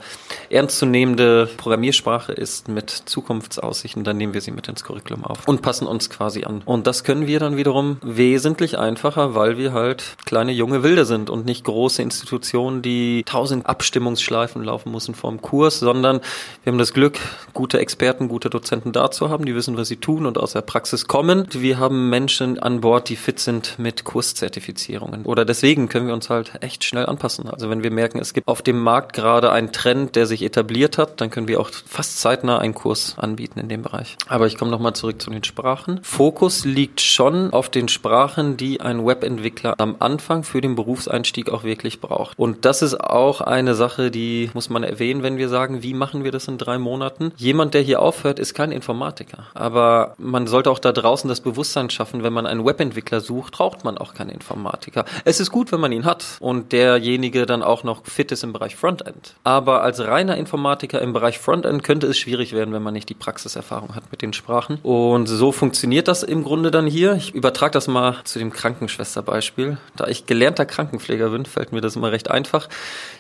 ernstzunehmende 0.51 1.49
Programmiersprache 1.57 2.33
ist 2.33 2.69
mit 2.69 2.91
Zukunftsaussichten, 2.91 4.05
dann 4.05 4.17
nehmen 4.17 4.35
wir 4.35 4.41
sie 4.41 4.51
mit 4.51 4.69
ins 4.69 4.85
Curriculum 4.85 5.25
auf 5.25 5.49
und 5.49 5.63
passen 5.63 5.87
uns 5.87 6.11
quasi 6.11 6.45
an. 6.45 6.63
Und 6.65 6.87
das 6.87 7.05
können 7.05 7.27
wir 7.27 7.41
dann 7.41 7.57
wiederum 7.57 7.99
wesentlich 8.03 8.79
einfacher, 8.79 9.35
weil 9.35 9.59
wir 9.59 9.73
halt 9.73 10.17
kleine 10.25 10.53
junge 10.53 10.83
Wilde 10.83 11.05
sind 11.05 11.31
und 11.31 11.47
nicht 11.47 11.65
große 11.65 12.03
Institutionen, 12.03 12.83
die 12.83 13.23
tausend 13.25 13.67
Abstimmungsschleifen 13.67 14.63
laufen 14.63 14.93
müssen 14.93 15.15
vorm 15.15 15.41
Kurs, 15.41 15.79
sondern 15.79 16.21
wir 16.63 16.73
haben 16.73 16.79
das 16.79 16.93
Glück, 16.93 17.19
gute 17.55 17.79
Experten, 17.79 18.29
gute 18.29 18.51
Dozenten 18.51 18.93
da 18.93 19.11
zu 19.11 19.31
haben, 19.31 19.45
die 19.45 19.55
wissen, 19.55 19.77
was 19.77 19.89
sie 19.89 19.97
tun 19.97 20.27
und 20.27 20.36
aus 20.37 20.53
der 20.53 20.63
Praxis 20.63 21.07
kommen. 21.07 21.47
Wir 21.51 21.79
haben 21.79 22.11
Menschen 22.11 22.59
an 22.59 22.81
Bord, 22.81 23.09
die 23.09 23.17
fit 23.17 23.39
sind 23.41 23.79
mit 23.79 24.05
Kurszertifizierungen. 24.05 25.25
Oder 25.25 25.45
deswegen 25.45 25.89
können 25.89 26.07
wir 26.07 26.15
uns 26.15 26.31
halt 26.31 26.53
echt 26.61 26.85
schnell 26.85 27.07
anpassen. 27.07 27.49
Also 27.49 27.71
wenn 27.71 27.83
wir 27.83 27.91
merken, 27.91 28.19
es 28.19 28.35
gibt 28.35 28.49
auf 28.49 28.63
dem 28.63 28.81
Markt 28.81 29.13
gerade 29.15 29.53
einen 29.53 29.73
Trend, 29.73 30.17
der 30.17 30.27
sich 30.27 30.43
etabliert 30.43 30.99
hat, 30.99 31.21
dann 31.21 31.31
können 31.31 31.49
wir 31.49 31.61
auch 31.61 31.71
fast 31.87 32.21
zeitnah 32.21 32.59
einen 32.59 32.75
Kurs 32.75 33.17
anbieten 33.19 33.61
in 33.61 33.69
dem 33.69 33.83
Bereich. 33.83 34.17
Aber 34.29 34.47
ich 34.47 34.57
komme 34.57 34.71
nochmal 34.71 34.95
zurück 34.95 35.21
zu 35.21 35.31
den 35.31 35.45
Sprachen. 35.45 36.01
Fokus 36.03 36.65
liegt 36.65 37.01
schon 37.01 37.53
auf 37.53 37.69
den 37.69 37.89
Sprachen, 37.89 38.57
die 38.57 38.81
ein 38.81 39.07
Webentwickler 39.07 39.75
am 39.79 39.97
Anfang 39.99 40.43
für 40.43 40.61
den 40.61 40.75
Berufseinstieg 40.75 41.51
auch 41.51 41.65
wirklich 41.65 42.01
braucht. 42.01 42.39
Und 42.39 42.65
das 42.65 42.83
ist 42.83 43.01
auch 43.01 43.41
eine 43.41 43.75
Sache, 43.75 44.11
die 44.11 44.51
muss 44.55 44.71
man 44.71 44.83
erwähnen, 44.83 45.23
wenn 45.23 45.39
wir 45.39 45.49
sagen, 45.49 45.83
wie 45.83 45.95
machen 45.95 46.25
wir 46.25 46.33
das 46.33 46.49
in 46.49 46.59
drei 46.59 46.79
Monaten? 46.79 47.33
Jemand, 47.37 47.75
der 47.75 47.83
hier 47.83 48.01
aufhört, 48.01 48.39
ist 48.39 48.55
kein 48.55 48.73
Informatiker. 48.73 49.47
Aber 49.55 50.15
man 50.27 50.47
sollte 50.47 50.71
auch 50.71 50.79
da 50.79 50.93
draußen 50.93 51.29
das 51.29 51.41
Bewusstsein 51.41 51.89
schaffen, 51.89 52.23
wenn 52.23 52.33
man 52.33 52.47
einen 52.47 52.65
Webentwickler 52.65 53.21
sucht, 53.21 53.55
braucht 53.55 53.85
man 53.85 53.97
auch 53.97 54.13
keinen 54.15 54.31
Informatiker. 54.31 55.05
Es 55.25 55.41
ist 55.41 55.51
gut, 55.51 55.73
wenn 55.73 55.81
man 55.81 55.93
ihn 55.93 56.05
hat 56.05 56.25
und 56.41 56.73
derjenige 56.73 57.47
dann 57.47 57.63
auch 57.63 57.85
noch 57.85 58.05
fit 58.05 58.33
ist 58.33 58.45
im 58.45 58.53
Bereich 58.53 58.77
Frontend. 58.77 59.35
Aber 59.45 59.83
als 59.83 60.01
reiner 60.01 60.37
Informatiker 60.37 61.01
im 61.01 61.13
Bereich 61.13 61.39
Frontend 61.39 61.83
könnte 61.83 62.07
es 62.07 62.19
schwierig 62.19 62.53
werden, 62.53 62.75
wenn 62.75 62.83
man 62.83 62.93
nicht 62.93 63.09
die 63.09 63.15
Praxiserfahrung 63.15 63.95
hat 63.95 64.11
mit 64.11 64.23
den 64.23 64.33
Sprachen. 64.33 64.79
Und 64.83 65.27
so 65.27 65.53
funktioniert 65.53 66.09
das 66.09 66.23
im 66.23 66.45
Grunde 66.45 66.71
dann 66.71 66.87
hier. 66.87 67.15
Ich 67.15 67.35
übertrage 67.35 67.73
das 67.73 67.87
mal 67.87 68.17
zu 68.25 68.39
dem 68.39 68.53
Krankenschwesterbeispiel. 68.53 69.79
Da 69.95 70.07
ich 70.09 70.27
gelernter 70.27 70.67
Krankenpfleger 70.67 71.31
bin, 71.31 71.47
fällt 71.47 71.73
mir 71.73 71.81
das 71.81 71.97
immer 71.97 72.13
recht 72.13 72.31
einfach. 72.31 72.69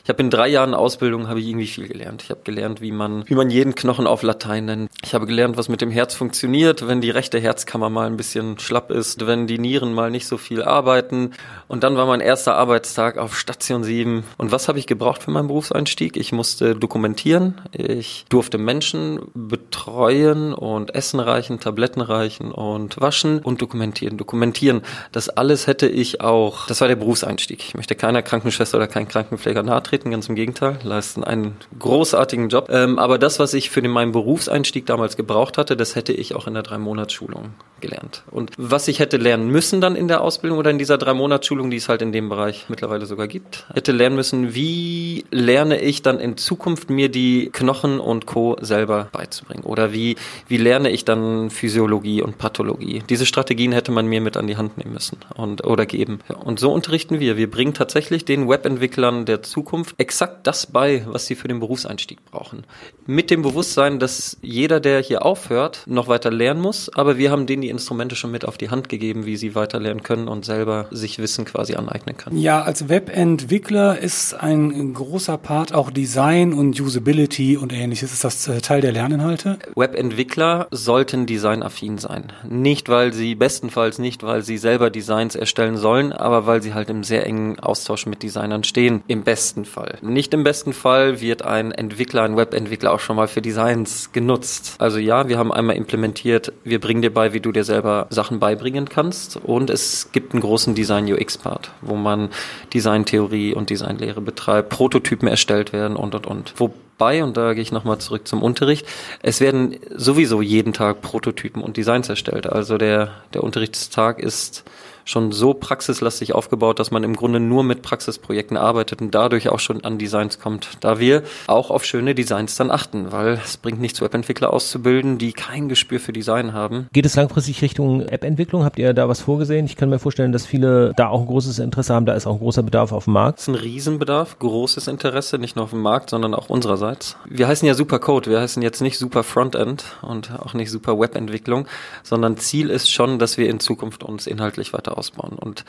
Ich 0.02 0.08
habe 0.08 0.22
in 0.22 0.30
drei 0.30 0.48
Jahren 0.48 0.74
Ausbildung 0.74 1.28
habe 1.28 1.40
ich 1.40 1.46
irgendwie 1.46 1.66
viel 1.66 1.88
gelernt. 1.88 2.22
Ich 2.22 2.30
habe 2.30 2.40
gelernt, 2.44 2.80
wie 2.80 2.92
man, 2.92 3.28
wie 3.28 3.34
man 3.34 3.50
jeden 3.50 3.74
Knochen 3.74 4.06
auf 4.06 4.22
Latein 4.22 4.66
nennt. 4.66 4.90
Ich 5.04 5.14
habe 5.14 5.26
gelernt, 5.26 5.56
was 5.56 5.68
mit 5.68 5.80
dem 5.80 5.90
Herz 5.90 6.14
funktioniert, 6.14 6.86
wenn 6.86 6.95
wenn 6.96 7.02
die 7.02 7.10
rechte 7.10 7.38
Herzkammer 7.38 7.90
mal 7.90 8.06
ein 8.06 8.16
bisschen 8.16 8.58
schlapp 8.58 8.90
ist, 8.90 9.26
wenn 9.26 9.46
die 9.46 9.58
Nieren 9.58 9.92
mal 9.92 10.10
nicht 10.10 10.26
so 10.26 10.38
viel 10.38 10.62
arbeiten. 10.62 11.32
Und 11.68 11.84
dann 11.84 11.94
war 11.98 12.06
mein 12.06 12.22
erster 12.22 12.56
Arbeitstag 12.56 13.18
auf 13.18 13.36
Station 13.36 13.84
7. 13.84 14.24
Und 14.38 14.50
was 14.50 14.66
habe 14.66 14.78
ich 14.78 14.86
gebraucht 14.86 15.22
für 15.22 15.30
meinen 15.30 15.48
Berufseinstieg? 15.48 16.16
Ich 16.16 16.32
musste 16.32 16.74
dokumentieren. 16.74 17.60
Ich 17.72 18.24
durfte 18.30 18.56
Menschen 18.56 19.20
betreuen 19.34 20.54
und 20.54 20.94
Essen 20.94 21.20
reichen, 21.20 21.60
Tabletten 21.60 22.00
reichen 22.00 22.50
und 22.50 22.98
waschen 22.98 23.40
und 23.40 23.60
dokumentieren. 23.60 24.16
Dokumentieren. 24.16 24.80
Das 25.12 25.28
alles 25.28 25.66
hätte 25.66 25.88
ich 25.88 26.22
auch, 26.22 26.66
das 26.66 26.80
war 26.80 26.88
der 26.88 26.96
Berufseinstieg. 26.96 27.62
Ich 27.62 27.74
möchte 27.74 27.94
keiner 27.94 28.22
Krankenschwester 28.22 28.78
oder 28.78 28.86
kein 28.86 29.06
Krankenpfleger 29.06 29.62
nahtreten, 29.62 30.10
ganz 30.10 30.30
im 30.30 30.34
Gegenteil, 30.34 30.78
leisten 30.82 31.24
einen 31.24 31.56
großartigen 31.78 32.48
Job. 32.48 32.68
Ähm, 32.70 32.98
aber 32.98 33.18
das, 33.18 33.38
was 33.38 33.52
ich 33.52 33.68
für 33.68 33.82
den, 33.82 33.90
meinen 33.90 34.12
Berufseinstieg 34.12 34.86
damals 34.86 35.18
gebraucht 35.18 35.58
hatte, 35.58 35.76
das 35.76 35.94
hätte 35.94 36.14
ich 36.14 36.34
auch 36.34 36.46
in 36.46 36.54
der 36.54 36.62
Drei-Monats-Schulung 36.86 37.54
gelernt. 37.80 38.22
Und 38.30 38.52
was 38.56 38.88
ich 38.88 39.00
hätte 39.00 39.16
lernen 39.16 39.50
müssen 39.50 39.80
dann 39.80 39.96
in 39.96 40.08
der 40.08 40.22
Ausbildung 40.22 40.58
oder 40.58 40.70
in 40.70 40.78
dieser 40.78 40.98
Drei-Monats-Schulung, 40.98 41.70
die 41.70 41.76
es 41.76 41.88
halt 41.88 42.00
in 42.00 42.12
dem 42.12 42.28
Bereich 42.28 42.66
mittlerweile 42.68 43.06
sogar 43.06 43.28
gibt, 43.28 43.66
hätte 43.74 43.92
lernen 43.92 44.16
müssen, 44.16 44.54
wie 44.54 45.24
lerne 45.30 45.80
ich 45.80 46.02
dann 46.02 46.18
in 46.18 46.36
Zukunft 46.36 46.88
mir 46.88 47.10
die 47.10 47.50
Knochen 47.52 48.00
und 48.00 48.26
Co. 48.26 48.56
selber 48.60 49.08
beizubringen? 49.12 49.64
Oder 49.64 49.92
wie, 49.92 50.16
wie 50.48 50.56
lerne 50.56 50.90
ich 50.90 51.04
dann 51.04 51.50
Physiologie 51.50 52.22
und 52.22 52.38
Pathologie? 52.38 53.02
Diese 53.08 53.26
Strategien 53.26 53.72
hätte 53.72 53.92
man 53.92 54.06
mir 54.06 54.20
mit 54.20 54.36
an 54.36 54.46
die 54.46 54.56
Hand 54.56 54.78
nehmen 54.78 54.94
müssen 54.94 55.18
und, 55.34 55.66
oder 55.66 55.84
geben. 55.84 56.20
Und 56.44 56.58
so 56.58 56.72
unterrichten 56.72 57.20
wir. 57.20 57.36
Wir 57.36 57.50
bringen 57.50 57.74
tatsächlich 57.74 58.24
den 58.24 58.48
Webentwicklern 58.48 59.26
der 59.26 59.42
Zukunft 59.42 59.94
exakt 59.98 60.46
das 60.46 60.66
bei, 60.66 61.04
was 61.06 61.26
sie 61.26 61.34
für 61.34 61.48
den 61.48 61.60
Berufseinstieg 61.60 62.24
brauchen. 62.24 62.64
Mit 63.04 63.30
dem 63.30 63.42
Bewusstsein, 63.42 63.98
dass 63.98 64.38
jeder, 64.40 64.80
der 64.80 65.00
hier 65.00 65.24
aufhört, 65.24 65.84
noch 65.86 66.08
weiter 66.08 66.30
lernen 66.30 66.60
muss, 66.60 66.65
aber 66.94 67.18
wir 67.18 67.30
haben 67.30 67.46
denen 67.46 67.62
die 67.62 67.68
Instrumente 67.68 68.16
schon 68.16 68.30
mit 68.30 68.44
auf 68.44 68.58
die 68.58 68.70
Hand 68.70 68.88
gegeben, 68.88 69.26
wie 69.26 69.36
sie 69.36 69.54
weiter 69.54 69.80
lernen 69.80 70.02
können 70.02 70.28
und 70.28 70.44
selber 70.44 70.86
sich 70.90 71.18
Wissen 71.18 71.44
quasi 71.44 71.74
aneignen 71.74 72.16
können. 72.16 72.38
Ja, 72.38 72.62
als 72.62 72.88
Webentwickler 72.88 73.98
ist 73.98 74.34
ein 74.34 74.94
großer 74.94 75.38
Part 75.38 75.74
auch 75.74 75.90
Design 75.90 76.52
und 76.52 76.80
Usability 76.80 77.56
und 77.56 77.72
ähnliches. 77.72 78.12
Ist 78.12 78.24
das 78.24 78.48
äh, 78.48 78.60
Teil 78.60 78.80
der 78.80 78.92
Lerninhalte? 78.92 79.58
Webentwickler 79.74 80.68
sollten 80.70 81.26
designaffin 81.26 81.98
sein. 81.98 82.32
Nicht, 82.48 82.88
weil 82.88 83.12
sie 83.12 83.34
bestenfalls 83.34 83.98
nicht, 83.98 84.22
weil 84.22 84.42
sie 84.42 84.58
selber 84.58 84.90
Designs 84.90 85.34
erstellen 85.34 85.76
sollen, 85.76 86.12
aber 86.12 86.46
weil 86.46 86.62
sie 86.62 86.74
halt 86.74 86.90
im 86.90 87.04
sehr 87.04 87.26
engen 87.26 87.58
Austausch 87.58 88.06
mit 88.06 88.22
Designern 88.22 88.64
stehen. 88.64 89.02
Im 89.06 89.22
besten 89.22 89.64
Fall. 89.64 89.98
Nicht 90.02 90.34
im 90.34 90.44
besten 90.44 90.72
Fall 90.72 91.20
wird 91.20 91.42
ein 91.42 91.72
Entwickler, 91.72 92.22
ein 92.22 92.36
Webentwickler 92.36 92.92
auch 92.92 93.00
schon 93.00 93.16
mal 93.16 93.28
für 93.28 93.42
Designs 93.42 94.12
genutzt. 94.12 94.76
Also 94.78 94.98
ja, 94.98 95.28
wir 95.28 95.38
haben 95.38 95.52
einmal 95.52 95.76
implementiert, 95.76 96.52
wir 96.64 96.80
bringen 96.80 97.02
dir 97.02 97.12
bei, 97.12 97.32
wie 97.32 97.40
du 97.40 97.52
dir 97.52 97.64
selber 97.64 98.06
Sachen 98.10 98.38
beibringen 98.38 98.88
kannst 98.88 99.36
und 99.36 99.70
es 99.70 100.10
gibt 100.12 100.32
einen 100.32 100.42
großen 100.42 100.74
Design-UX-Part, 100.74 101.70
wo 101.80 101.96
man 101.96 102.30
Designtheorie 102.74 103.54
und 103.54 103.70
Designlehre 103.70 104.20
betreibt, 104.20 104.70
Prototypen 104.70 105.28
erstellt 105.28 105.72
werden 105.72 105.96
und 105.96 106.14
und 106.14 106.26
und. 106.26 106.54
Wobei, 106.56 107.22
und 107.22 107.36
da 107.36 107.54
gehe 107.54 107.62
ich 107.62 107.72
nochmal 107.72 107.98
zurück 107.98 108.26
zum 108.26 108.42
Unterricht, 108.42 108.86
es 109.22 109.40
werden 109.40 109.76
sowieso 109.94 110.42
jeden 110.42 110.72
Tag 110.72 111.02
Prototypen 111.02 111.62
und 111.62 111.76
Designs 111.76 112.08
erstellt. 112.08 112.46
Also 112.46 112.78
der, 112.78 113.10
der 113.34 113.44
Unterrichtstag 113.44 114.18
ist 114.18 114.64
schon 115.06 115.32
so 115.32 115.54
praxislastig 115.54 116.34
aufgebaut, 116.34 116.78
dass 116.78 116.90
man 116.90 117.04
im 117.04 117.16
Grunde 117.16 117.40
nur 117.40 117.64
mit 117.64 117.80
Praxisprojekten 117.80 118.56
arbeitet 118.56 119.00
und 119.00 119.14
dadurch 119.14 119.48
auch 119.48 119.60
schon 119.60 119.84
an 119.84 119.98
Designs 119.98 120.38
kommt. 120.40 120.68
Da 120.80 120.98
wir 120.98 121.22
auch 121.46 121.70
auf 121.70 121.84
schöne 121.84 122.14
Designs 122.14 122.56
dann 122.56 122.70
achten, 122.70 123.12
weil 123.12 123.40
es 123.42 123.56
bringt 123.56 123.80
nichts, 123.80 124.00
Webentwickler 124.00 124.52
auszubilden, 124.52 125.16
die 125.16 125.32
kein 125.32 125.68
Gespür 125.68 126.00
für 126.00 126.12
Design 126.12 126.52
haben. 126.52 126.88
Geht 126.92 127.06
es 127.06 127.14
langfristig 127.14 127.62
Richtung 127.62 128.02
App-Entwicklung? 128.02 128.64
Habt 128.64 128.78
ihr 128.78 128.92
da 128.92 129.08
was 129.08 129.20
vorgesehen? 129.20 129.66
Ich 129.66 129.76
kann 129.76 129.88
mir 129.88 130.00
vorstellen, 130.00 130.32
dass 130.32 130.44
viele 130.44 130.92
da 130.96 131.08
auch 131.08 131.20
ein 131.20 131.26
großes 131.26 131.60
Interesse 131.60 131.94
haben. 131.94 132.06
Da 132.06 132.14
ist 132.14 132.26
auch 132.26 132.34
ein 132.34 132.40
großer 132.40 132.64
Bedarf 132.64 132.92
auf 132.92 133.04
dem 133.04 133.12
Markt. 133.12 133.38
Es 133.38 133.48
ist 133.48 133.54
ein 133.54 133.60
Riesenbedarf, 133.60 134.38
großes 134.40 134.88
Interesse, 134.88 135.38
nicht 135.38 135.54
nur 135.54 135.64
auf 135.64 135.70
dem 135.70 135.82
Markt, 135.82 136.10
sondern 136.10 136.34
auch 136.34 136.48
unsererseits. 136.48 137.16
Wir 137.28 137.46
heißen 137.46 137.66
ja 137.66 137.74
Super 137.74 138.00
Code, 138.00 138.28
wir 138.28 138.40
heißen 138.40 138.60
jetzt 138.62 138.80
nicht 138.80 138.98
Super 138.98 139.22
Frontend 139.22 139.84
und 140.02 140.32
auch 140.40 140.54
nicht 140.54 140.70
Super 140.70 140.98
Webentwicklung, 140.98 141.66
sondern 142.02 142.36
Ziel 142.36 142.70
ist 142.70 142.90
schon, 142.90 143.20
dass 143.20 143.38
wir 143.38 143.48
in 143.48 143.60
Zukunft 143.60 144.02
uns 144.02 144.26
inhaltlich 144.26 144.72
weiter 144.72 144.95
ausbauen. 144.96 145.38
Und 145.38 145.64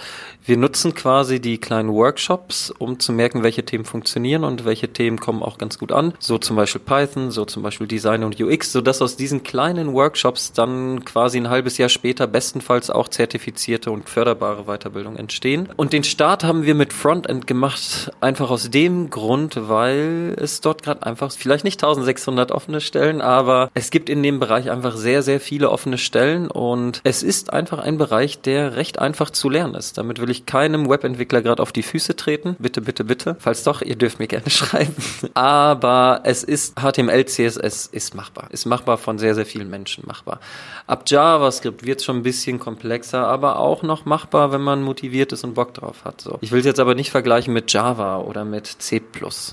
wir 0.46 0.58
nutzen 0.58 0.94
quasi 0.94 1.40
die 1.40 1.58
kleinen 1.58 1.92
Workshops, 1.92 2.72
um 2.78 3.00
zu 3.00 3.12
merken, 3.12 3.44
welche 3.44 3.66
Themen 3.66 3.86
funktionieren 3.86 4.44
und 4.44 4.66
welche 4.66 4.92
Themen 4.92 5.20
kommen 5.20 5.44
auch 5.44 5.58
ganz 5.58 5.78
gut 5.78 5.92
an. 5.92 6.14
So 6.20 6.38
zum 6.38 6.56
Beispiel 6.56 6.82
Python, 6.82 7.32
so 7.32 7.46
zum 7.46 7.64
Beispiel 7.64 7.88
Design 7.88 8.24
und 8.24 8.40
UX, 8.40 8.72
sodass 8.72 9.02
aus 9.02 9.16
diesen 9.16 9.44
kleinen 9.44 9.94
Workshops 9.94 10.54
dann 10.54 11.06
quasi 11.06 11.38
ein 11.38 11.50
halbes 11.50 11.78
Jahr 11.78 11.90
später 11.90 12.28
bestenfalls 12.28 12.90
auch 12.90 13.08
zertifizierte 13.08 13.92
und 13.92 14.10
förderbare 14.10 14.66
Weiterbildung 14.66 15.16
entstehen. 15.16 15.70
Und 15.76 15.94
den 15.94 16.04
Start 16.04 16.44
haben 16.44 16.64
wir 16.64 16.76
mit 16.76 16.94
Frontend 16.94 17.48
gemacht, 17.48 18.12
einfach 18.22 18.50
aus 18.50 18.70
dem 18.70 19.10
Grund, 19.10 19.70
weil 19.70 20.36
es 20.38 20.62
dort 20.62 20.84
gerade 20.84 21.04
einfach 21.04 21.32
vielleicht 21.32 21.64
nicht 21.64 21.84
1600 21.84 22.52
offene 22.52 22.82
Stellen, 22.82 23.22
aber 23.22 23.70
es 23.74 23.90
gibt 23.90 24.10
in 24.10 24.24
dem 24.24 24.40
Bereich 24.40 24.70
einfach 24.70 24.96
sehr, 24.96 25.24
sehr 25.24 25.40
viele 25.40 25.70
offene 25.70 25.98
Stellen 25.98 26.50
und 26.50 27.02
es 27.04 27.24
ist 27.24 27.54
einfach 27.54 27.80
ein 27.80 27.98
Bereich, 27.98 28.42
der 28.42 28.76
recht 28.76 29.00
einfach 29.00 29.17
einfach 29.18 29.32
zu 29.32 29.50
lernen 29.50 29.74
ist. 29.74 29.98
Damit 29.98 30.22
will 30.22 30.30
ich 30.30 30.46
keinem 30.46 30.88
Webentwickler 30.88 31.42
gerade 31.42 31.64
auf 31.64 31.72
die 31.72 31.82
Füße 31.82 32.16
treten. 32.16 32.56
Bitte, 32.60 32.82
bitte, 32.82 33.04
bitte. 33.04 33.36
Falls 33.40 33.64
doch, 33.64 33.82
ihr 33.82 33.96
dürft 33.96 34.20
mir 34.20 34.28
gerne 34.28 34.50
schreiben. 34.52 34.94
Aber 35.34 36.22
es 36.24 36.44
ist 36.44 36.76
HTML, 36.80 37.26
CSS 37.26 37.88
ist 37.88 38.14
machbar. 38.14 38.50
Ist 38.52 38.66
machbar 38.66 39.00
von 39.00 39.18
sehr, 39.18 39.34
sehr 39.34 39.48
vielen 39.48 39.72
Menschen 39.72 40.04
machbar. 40.06 40.40
Ab 40.86 41.06
JavaScript 41.08 41.84
wird 41.84 42.00
es 42.00 42.06
schon 42.06 42.18
ein 42.18 42.24
bisschen 42.24 42.60
komplexer, 42.60 43.28
aber 43.28 43.58
auch 43.58 43.82
noch 43.82 44.06
machbar, 44.06 44.52
wenn 44.52 44.62
man 44.62 44.84
motiviert 44.84 45.32
ist 45.32 45.44
und 45.44 45.56
Bock 45.56 45.74
drauf 45.74 46.06
hat. 46.06 46.22
So. 46.22 46.38
Ich 46.42 46.52
will 46.52 46.60
es 46.60 46.66
jetzt 46.68 46.80
aber 46.80 46.94
nicht 46.94 47.10
vergleichen 47.10 47.56
mit 47.56 47.74
Java 47.74 48.20
oder 48.20 48.46
mit 48.46 48.68
C++. 48.68 49.02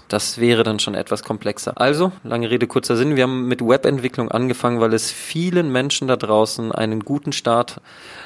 Das 0.09 0.39
wäre 0.39 0.63
dann 0.63 0.79
schon 0.79 0.95
etwas 0.95 1.23
komplexer. 1.23 1.73
Also, 1.81 2.13
lange 2.23 2.51
Rede, 2.51 2.67
kurzer 2.67 2.99
Sinn. 2.99 3.17
Wir 3.17 3.23
haben 3.23 3.49
mit 3.49 3.63
Webentwicklung 3.63 4.31
angefangen, 4.31 4.81
weil 4.81 4.93
es 4.93 5.11
vielen 5.11 5.73
Menschen 5.73 6.07
da 6.07 6.17
draußen 6.17 6.71
einen 6.71 7.01
guten 7.01 7.33
Start 7.33 7.81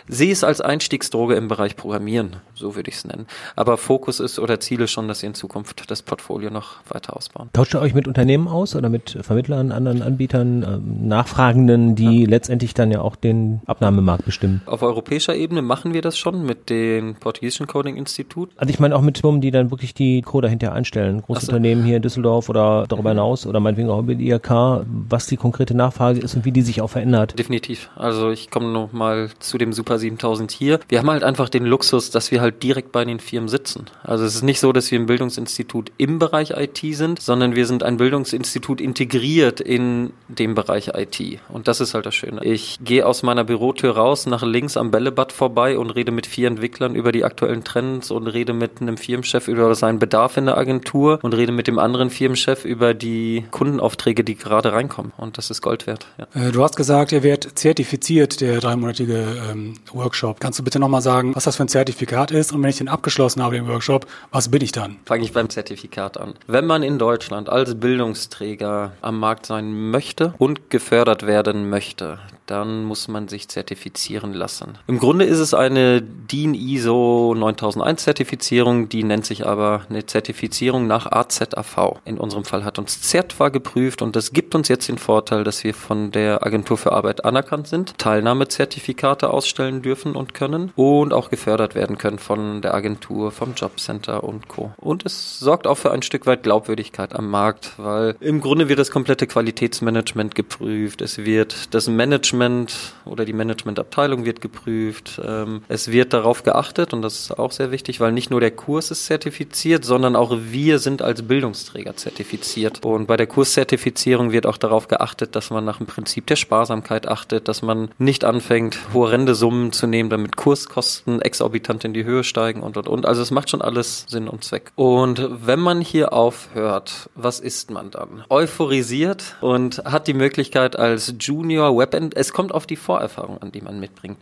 sehe 0.09 0.33
es 0.33 0.43
als 0.43 0.61
Einstiegsdroge 0.61 1.28
im 1.37 1.49
Bereich 1.49 1.77
Programmieren, 1.77 2.37
so 2.55 2.75
würde 2.77 2.91
ich 2.91 2.97
es 2.97 3.05
nennen. 3.05 3.27
Aber 3.57 3.77
Fokus 3.77 4.21
ist 4.21 4.39
oder 4.39 4.61
Ziel 4.61 4.81
ist 4.81 4.91
schon, 4.91 5.09
dass 5.09 5.23
ihr 5.23 5.29
in 5.29 5.35
Zukunft 5.35 5.91
das 5.91 6.03
Portfolio 6.03 6.51
noch 6.51 6.77
weiter 6.89 7.17
ausbauen. 7.17 7.51
Tauscht 7.53 7.75
ihr 7.75 7.81
euch 7.81 7.95
mit 7.95 8.09
Unternehmen 8.09 8.49
aus 8.49 8.75
oder 8.75 8.89
mit 8.89 9.19
Vermittlern, 9.23 9.73
anderen 9.73 10.03
Anbietern, 10.03 10.63
äh, 10.63 11.07
Nachfragenden, 11.07 11.95
die 11.95 12.23
ja. 12.23 12.29
letztendlich 12.29 12.75
dann 12.75 12.91
ja 12.91 13.01
auch 13.01 13.17
den 13.17 13.61
Abnahmemarkt 13.67 14.25
bestimmen? 14.25 14.63
Auf 14.67 14.83
europäischer 14.83 15.35
Ebene 15.35 15.63
machen 15.63 15.95
wir 15.95 16.03
das 16.03 16.19
schon 16.19 16.45
mit 16.45 16.71
dem 16.71 17.17
portugiesischen 17.17 17.67
Coding 17.67 17.97
Institut. 17.97 18.51
Also 18.57 18.73
ich 18.73 18.81
meine 18.81 18.97
auch 18.97 19.03
mit 19.03 19.19
Firmen, 19.19 19.41
die 19.41 19.51
dann 19.51 19.71
wirklich 19.71 19.95
die 19.95 20.23
Coder 20.23 20.49
hinterher 20.49 20.75
einstellen. 20.75 21.23
Große 21.23 21.47
so. 21.47 21.53
Unternehmen 21.53 21.85
hier 21.85 21.97
in 21.97 22.03
Düsseldorf 22.03 22.49
oder 22.49 22.87
darüber 22.89 23.11
hinaus 23.11 23.47
oder 23.47 23.61
meinetwegen 23.61 23.91
auch 23.91 24.03
die 24.07 24.31
IHK, 24.31 24.85
was 24.87 25.27
die 25.27 25.37
konkrete 25.37 25.77
Nachfrage 25.77 26.21
ist 26.21 26.35
und 26.35 26.45
wie 26.45 26.53
die 26.53 26.63
sich 26.63 26.81
auch 26.81 26.91
verändert. 26.91 27.39
Definitiv. 27.39 27.91
Also 27.97 28.31
ich 28.31 28.51
komme 28.51 28.73
noch 28.73 28.93
mal 28.93 29.31
zu 29.39 29.59
dem 29.59 29.73
Super 29.73 29.99
7000 29.99 30.51
hier. 30.51 30.81
Wir 30.89 30.99
haben 30.99 31.08
halt 31.13 31.25
einfach 31.25 31.49
den 31.49 31.65
Luxus, 31.65 32.11
dass 32.11 32.31
wir 32.31 32.41
halt 32.41 32.63
direkt 32.63 32.93
bei 32.93 33.05
den 33.05 33.21
Firmen 33.21 33.49
sitzen. 33.49 33.87
Also 34.03 34.25
es 34.25 34.35
ist 34.35 34.43
nicht 34.43 34.61
so, 34.61 34.73
dass 34.73 34.91
wir 34.91 34.99
ein 34.99 35.07
Bildungsinstitut 35.07 35.93
im 35.99 36.19
Bereich 36.19 36.51
IT 36.51 36.81
sind, 36.97 37.21
sondern 37.21 37.55
wir 37.55 37.67
sind 37.67 37.83
ein 37.83 37.97
Bildungsinstitut 37.97 38.81
integriert 38.81 39.61
in 39.61 40.13
dem 40.29 40.55
Bereich 40.55 40.93
IT. 40.95 41.41
Und 41.49 41.69
das 41.69 41.81
ist 41.81 41.95
halt 41.95 42.07
das 42.07 42.15
Schöne. 42.15 42.45
Ich 42.45 42.79
gehe 42.83 43.07
aus 43.07 43.23
meiner 43.23 43.45
Bürotür 43.45 43.97
raus, 43.97 44.27
nach 44.27 44.43
links 44.43 44.77
am 44.77 44.91
Bällebad 44.91 45.33
vorbei 45.33 45.79
und 45.79 45.91
rede 45.91 46.13
mit 46.13 46.27
vier 46.27 46.49
Entwicklern 46.49 46.95
über 46.95 47.13
die 47.13 47.25
aktuellen 47.25 47.65
Trends 47.65 48.11
und 48.11 48.27
rede 48.27 48.53
mit 48.53 48.81
einem 48.81 48.97
Firmenchef 48.97 49.49
über 49.49 49.75
seinen 49.75 49.99
Bedarf 49.99 50.37
in 50.37 50.47
der 50.47 50.57
Agentur 50.57 51.19
und 51.23 51.35
rede 51.35 51.53
mit 51.53 51.67
dem 51.67 51.79
anderen 51.79 52.11
Firmenchef 52.11 52.65
über 52.65 52.95
die 52.95 53.45
Kundenaufträge, 53.51 54.25
die 54.25 54.37
gerade 54.37 54.73
reinkommen. 54.73 55.13
Und 55.17 55.39
das 55.39 55.51
ist 55.51 55.63
Gold 55.63 55.87
wert. 55.87 56.07
Ja. 56.19 56.49
Äh, 56.49 56.53
du 56.53 56.63
hast 56.63 56.77
gesagt, 56.77 57.13
ihr 57.13 57.23
werdet 57.23 57.59
zertifiziert, 57.59 58.41
der 58.41 58.61
dreimonatige 58.61 59.25
ähm, 59.51 59.75
Workshop. 59.93 60.41
Kannst 60.41 60.59
du 60.59 60.65
bitte 60.65 60.79
nochmal 60.79 60.98
sagen, 61.01 61.35
was 61.35 61.45
das 61.45 61.57
für 61.57 61.65
ein 61.65 61.69
Zertifikat 61.69 62.31
ist 62.31 62.53
und 62.53 62.63
wenn 62.63 62.71
ich 62.71 62.79
den 62.79 62.89
abgeschlossen 62.89 63.43
habe, 63.43 63.57
den 63.57 63.69
Workshop, 63.69 64.07
was 64.31 64.51
bin 64.51 64.63
ich 64.63 64.73
dann? 64.73 64.97
Fange 65.05 65.25
ich 65.25 65.33
beim 65.33 65.49
Zertifikat 65.49 66.19
an. 66.19 66.35
Wenn 66.47 66.67
man 66.67 66.83
in 66.83 66.99
Deutschland 66.99 67.49
als 67.49 67.75
Bildungsträger 67.79 68.93
am 69.01 69.19
Markt 69.19 69.47
sein 69.47 69.91
möchte 69.91 70.35
und 70.39 70.71
gefördert 70.71 71.27
werden 71.27 71.69
möchte, 71.69 72.19
dann 72.47 72.85
muss 72.85 73.09
man 73.09 73.29
sich 73.29 73.49
zertifizieren 73.49 74.33
lassen. 74.33 74.79
Im 74.87 74.99
Grunde 74.99 75.27
ist 75.27 75.39
es 75.39 75.55
eine 75.55 76.01
DIN 76.01 76.55
ISO 76.55 77.35
9001 77.37 78.05
Zertifizierung, 78.05 78.89
die 78.89 79.05
nennt 79.05 79.27
sich 79.27 79.47
aber 79.47 79.83
eine 79.91 80.07
Zertifizierung 80.07 80.87
nach 80.87 81.11
AZAV. 81.11 82.01
In 82.05 82.19
unserem 82.19 82.45
Fall 82.45 82.65
hat 82.65 82.79
uns 82.79 83.11
CERTWA 83.11 83.51
geprüft 83.51 84.03
und 84.03 84.17
das 84.17 84.33
gibt 84.33 84.55
uns 84.55 84.69
jetzt 84.69 84.89
den 84.89 84.99
Vorteil, 84.99 85.45
dass 85.45 85.63
wir 85.63 85.75
von 85.75 86.11
der 86.11 86.45
Agentur 86.47 86.79
für 86.79 86.93
Arbeit 86.93 87.25
anerkannt 87.25 87.69
sind, 87.69 87.99
Teilnahmezertifikate 87.99 89.31
ausstellen 89.31 89.83
dürfen 89.83 90.17
und 90.17 90.33
können 90.33 90.49
und 90.59 90.73
auch 91.13 91.31
gefördert 91.31 91.75
werden 91.75 91.99
können 91.99 92.19
von 92.19 92.63
der 92.63 92.75
Agentur, 92.75 93.31
vom 93.31 93.55
Jobcenter 93.55 94.25
und 94.25 94.49
Co. 94.49 94.73
Und 94.77 95.05
es 95.07 95.39
sorgt 95.39 95.67
auch 95.67 95.77
für 95.77 95.91
ein 95.91 96.03
Stück 96.03 96.27
weit 96.27 96.43
Glaubwürdigkeit 96.43 97.15
am 97.15 97.31
Markt, 97.31 97.73
weil 97.77 98.17
im 98.21 98.41
Grunde 98.41 98.69
wird 98.69 98.79
das 98.79 98.91
komplette 98.91 99.27
Qualitätsmanagement 99.27 100.35
geprüft. 100.35 101.03
Es 101.03 101.19
wird 101.19 101.75
das 101.75 101.89
Management 101.89 102.75
oder 103.05 103.25
die 103.25 103.33
Managementabteilung 103.33 104.25
wird 104.25 104.41
geprüft. 104.41 105.21
Ähm, 105.25 105.63
es 105.69 105.91
wird 105.91 106.13
darauf 106.13 106.43
geachtet 106.43 106.93
und 106.93 107.03
das 107.03 107.21
ist 107.21 107.39
auch 107.39 107.53
sehr 107.53 107.71
wichtig, 107.71 108.01
weil 108.01 108.13
nicht 108.13 108.31
nur 108.31 108.41
der 108.41 108.51
Kurs 108.51 108.91
ist 108.91 109.07
zertifiziert, 109.07 109.85
sondern 109.85 110.17
auch 110.17 110.37
wir 110.51 110.79
sind 110.79 111.03
als 111.03 111.23
Bildungsträger 111.23 111.97
zertifiziert. 111.97 112.85
Und 112.85 113.07
bei 113.07 113.17
der 113.17 113.27
Kurszertifizierung 113.27 114.33
wird 114.33 114.47
auch 114.47 114.57
darauf 114.57 114.89
geachtet, 114.89 115.37
dass 115.37 115.51
man 115.51 115.65
nach 115.65 115.79
dem 115.79 115.87
Prinzip 115.87 116.27
der 116.27 116.37
Sparsamkeit 116.37 117.09
achtet, 117.09 117.49
dass 117.49 117.63
man 117.63 117.91
nicht 117.99 118.25
anfängt, 118.25 118.79
hohe 118.93 119.11
Rendesummen 119.11 119.73
zu 119.73 119.87
nehmen, 119.87 120.11
damit 120.11 120.37
Kurskosten 120.79 121.21
exorbitant 121.21 121.85
in 121.85 121.93
die 121.93 122.05
Höhe 122.05 122.23
steigen 122.23 122.63
und 122.63 122.77
und 122.77 122.89
und. 122.89 123.05
Also 123.05 123.21
es 123.21 123.33
macht 123.33 123.51
schon 123.51 123.63
alles 123.63 124.07
Sinn 124.09 124.29
und 124.29 124.45
Zweck. 124.45 124.71
Und 124.77 125.29
wenn 125.45 125.59
man 125.59 125.81
hier 125.81 126.13
aufhört, 126.13 127.11
was 127.17 127.41
ist 127.41 127.73
man 127.73 127.91
dann? 127.91 128.25
Euphorisiert 128.29 129.37
und 129.41 129.79
hat 129.85 130.07
die 130.07 130.15
Möglichkeit 130.15 130.79
als 130.79 131.15
Junior 131.19 131.77
Webend, 131.77 132.17
es 132.17 132.33
kommt 132.33 132.55
auf 132.55 132.67
die 132.67 132.77
Vorerfahrung 132.77 133.39
an, 133.43 133.51
die 133.51 133.61
man 133.61 133.81
mitbringt. 133.81 134.19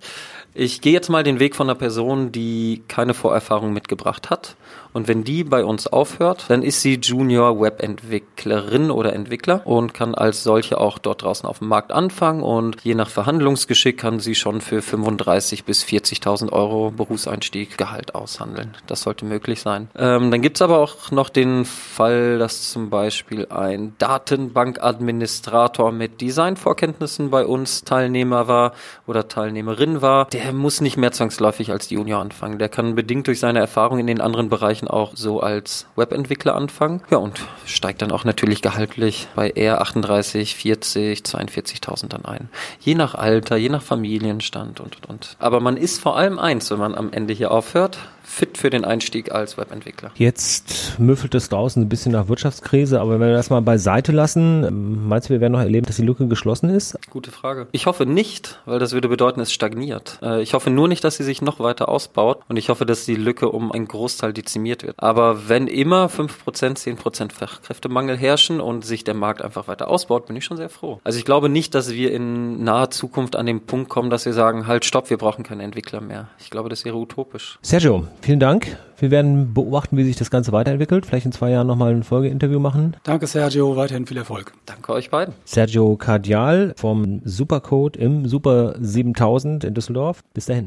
Ich 0.55 0.81
gehe 0.81 0.95
jetzt 0.95 1.11
mal 1.11 1.23
den 1.23 1.39
Weg 1.41 1.55
von 1.55 1.69
einer 1.69 1.79
Person, 1.79 2.33
die 2.33 2.83
keine 2.89 3.13
Vorerfahrung 3.13 3.75
mitgebracht 3.75 4.31
hat. 4.31 4.57
Und 4.97 5.09
wenn 5.09 5.25
die 5.25 5.45
bei 5.45 5.63
uns 5.63 5.87
aufhört, 5.87 6.47
dann 6.49 6.63
ist 6.63 6.81
sie 6.81 6.95
Junior 6.95 7.61
Webentwicklerin 7.61 8.91
oder 8.91 9.13
Entwickler 9.13 9.61
und 9.67 9.93
kann 9.93 10.15
als 10.15 10.43
solche 10.43 10.81
auch 10.81 10.97
dort 10.97 11.21
draußen 11.21 11.47
auf 11.47 11.59
dem 11.59 11.69
Markt 11.69 11.93
anfangen. 11.93 12.43
Und 12.43 12.81
je 12.81 12.95
nach 12.95 13.11
Verhandlungsgeschick 13.11 13.99
kann 13.99 14.21
sie 14.21 14.35
schon 14.35 14.63
für 14.63 14.81
35 14.81 15.65
bis 15.65 15.85
40.000 15.85 16.51
Euro 16.51 16.93
Berufseinstieg 16.93 17.77
Gehalt 17.77 18.15
aushandeln. 18.15 18.75
Das 18.87 19.03
sollte 19.03 19.27
möglich 19.27 19.61
sein. 19.61 19.89
Ähm, 19.99 20.31
dann 20.31 20.41
gibt's 20.41 20.63
aber 20.63 20.79
auch 20.79 21.11
noch 21.11 21.29
den 21.29 21.67
Fall, 21.67 22.39
dass 22.39 22.71
zum 22.71 22.89
Beispiel 22.89 23.49
ein 23.51 23.93
Datenbankadministrator 23.99 25.93
mit 25.93 26.23
Designvorkenntnissen 26.23 27.29
bei 27.29 27.45
uns 27.45 27.85
Teilnehmer 27.85 28.49
war 28.49 28.73
oder 29.07 29.29
Teilnehmerin 29.29 30.01
war. 30.01 30.25
Der 30.31 30.55
muss 30.55 30.81
nicht 30.81 30.97
mehr 30.97 31.13
zwangsläufig 31.13 31.71
als 31.71 31.91
Junior 31.91 32.23
anfangen. 32.23 32.59
Der 32.59 32.71
kann 32.71 32.95
bedingt 32.95 33.27
durch 33.27 33.41
seine 33.41 33.59
Erfahrung 33.59 33.99
in 33.99 34.07
den 34.07 34.23
anderen 34.23 34.49
Bereichen 34.49 34.86
auch 34.89 35.13
so 35.15 35.41
als 35.41 35.87
Webentwickler 35.97 36.55
anfangen. 36.55 37.03
Ja, 37.11 37.19
und 37.19 37.41
steigt 37.65 38.03
dann 38.03 38.13
auch 38.13 38.25
natürlich 38.25 38.63
gehaltlich 38.63 39.29
bei 39.35 39.51
eher 39.51 39.81
38, 39.81 40.55
40, 40.55 41.21
42.000 41.21 42.09
dann 42.09 42.25
ein. 42.25 42.49
Je 42.81 42.95
nach 42.95 43.15
Alter, 43.15 43.57
je 43.57 43.69
nach 43.69 43.83
Familienstand 43.83 44.81
und, 44.81 44.97
und, 44.97 45.07
und. 45.09 45.37
Aber 45.39 45.61
man 45.61 45.77
ist 45.77 46.01
vor 46.01 46.17
allem 46.17 46.39
eins, 46.39 46.71
wenn 46.71 46.79
man 46.79 46.95
am 46.95 47.13
Ende 47.13 47.35
hier 47.35 47.51
aufhört, 47.51 47.99
fit 48.37 48.59
für 48.59 48.69
den 48.69 48.85
Einstieg 48.85 49.33
als 49.33 49.57
Webentwickler. 49.57 50.11
Jetzt 50.17 50.99
müffelt 50.99 51.35
es 51.35 51.49
draußen 51.49 51.83
ein 51.83 51.89
bisschen 51.89 52.13
nach 52.13 52.29
Wirtschaftskrise, 52.29 53.01
aber 53.01 53.13
wenn 53.13 53.21
wir 53.29 53.33
das 53.33 53.49
mal 53.49 53.63
beiseite 53.63 54.13
lassen, 54.13 55.09
meinst 55.09 55.31
du, 55.31 55.33
wir 55.33 55.41
werden 55.41 55.55
noch 55.55 55.61
erleben, 55.61 55.87
dass 55.87 55.97
die 55.97 56.03
Lücke 56.03 56.29
geschlossen 56.29 56.69
ist? 56.69 56.99
Gute 57.09 57.31
Frage. 57.31 57.67
Ich 57.73 57.87
hoffe 57.87 58.05
nicht, 58.05 58.61
weil 58.67 58.79
das 58.79 58.93
würde 58.93 59.09
bedeuten, 59.09 59.41
es 59.41 59.55
stagniert. 59.55 60.19
Äh, 60.21 60.43
ich 60.43 60.53
hoffe 60.53 60.69
nur 60.69 60.87
nicht, 60.87 61.03
dass 61.03 61.17
sie 61.17 61.25
sich 61.25 61.41
noch 61.41 61.61
weiter 61.61 61.89
ausbaut 61.89 62.43
und 62.47 62.59
ich 62.59 62.69
hoffe, 62.69 62.85
dass 62.85 63.07
die 63.07 63.15
Lücke 63.15 63.49
um 63.49 63.73
einen 63.73 63.89
Großteil 63.89 64.35
dezimiert 64.35 64.83
wird. 64.83 64.97
Aber 64.99 65.49
wenn 65.49 65.67
immer 65.67 66.09
5%, 66.09 66.29
10% 66.45 67.33
Fachkräftemangel 67.33 68.19
herrschen 68.19 68.61
und 68.61 68.85
sich 68.85 69.03
der 69.03 69.15
Markt 69.15 69.41
einfach 69.41 69.67
weiter 69.67 69.89
ausbaut, 69.89 70.27
bin 70.27 70.37
ich 70.37 70.45
schon 70.45 70.59
sehr 70.59 70.69
froh. 70.69 71.01
Also 71.05 71.19
ich 71.19 71.25
glaube 71.25 71.49
nicht, 71.49 71.75
dass 71.75 71.95
wir 71.95 72.13
in 72.13 72.63
naher 72.63 72.91
Zukunft 72.91 73.35
an 73.35 73.47
den 73.47 73.63
Punkt 73.63 73.89
kommen, 73.89 74.11
dass 74.11 74.27
wir 74.27 74.35
sagen, 74.35 74.67
halt, 74.67 74.85
stopp, 74.85 75.09
wir 75.09 75.17
brauchen 75.17 75.43
keine 75.43 75.63
Entwickler 75.63 76.03
mehr. 76.03 76.29
Ich 76.39 76.51
glaube, 76.51 76.69
das 76.69 76.85
wäre 76.85 76.97
utopisch. 76.97 77.59
Sergio, 77.63 78.07
vielen 78.27 78.41
Dank. 78.41 78.77
Wir 78.99 79.11
werden 79.11 79.55
beobachten, 79.55 79.97
wie 79.97 80.03
sich 80.03 80.17
das 80.17 80.31
Ganze 80.31 80.51
weiterentwickelt. 80.51 81.07
Vielleicht 81.07 81.27
in 81.27 81.33
zwei 81.33 81.51
Jahren 81.51 81.67
nochmal 81.67 81.95
ein 81.95 82.03
Folgeinterview 82.03 82.59
machen. 82.59 82.97
Danke, 83.05 83.27
Sergio. 83.27 83.77
Weiterhin 83.77 84.07
viel 84.07 84.17
Erfolg. 84.17 84.53
Danke 84.67 84.93
euch 84.93 85.11
beiden. 85.11 85.35
Sergio 85.45 85.97
Cardial 85.97 86.75
vom 86.77 87.21
Supercode 87.25 87.97
im 87.97 88.27
Super 88.27 88.75
7000 88.81 89.65
in 89.65 89.75
Düsseldorf. 89.75 90.23
Bis 90.35 90.47
dahin. 90.47 90.67